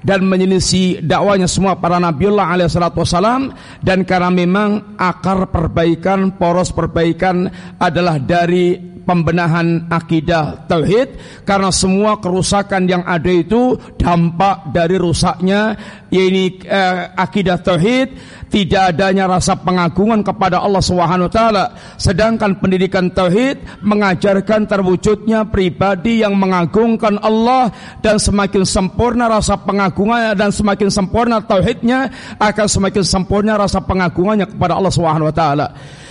[0.02, 3.54] dan menyelisih dakwanya semua para nabiullah alaihi salatu wasalam
[3.86, 7.46] dan karena memang akar perbaikan poros perbaikan
[7.78, 15.76] adalah dari pembenahan akidah tauhid karena semua kerusakan yang ada itu dampak dari rusaknya
[16.12, 18.40] yaitu eh, akidah tauhid.
[18.52, 21.64] Tidak adanya rasa pengagungan kepada Allah Subhanahu wa taala.
[21.96, 27.72] Sedangkan pendidikan tauhid mengajarkan terwujudnya pribadi yang mengagungkan Allah
[28.04, 34.76] dan semakin sempurna rasa pengagungannya dan semakin sempurna tauhidnya akan semakin sempurna rasa pengagungannya kepada
[34.76, 35.66] Allah Subhanahu wa taala.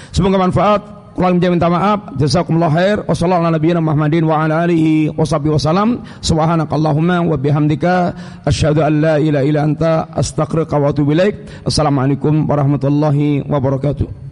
[0.10, 2.18] Semoga manfaat Kurang minta maaf.
[2.18, 2.98] Jazakumullah khair.
[3.06, 6.02] Wassalamualaikum Muhammadin wa ala alihi washabihi wasallam.
[6.18, 11.62] Subhanakallahumma wa bihamdika asyhadu an la ilaha illa anta astaghfiruka wa atubu ilaik.
[11.62, 14.31] Assalamualaikum warahmatullahi wabarakatuh.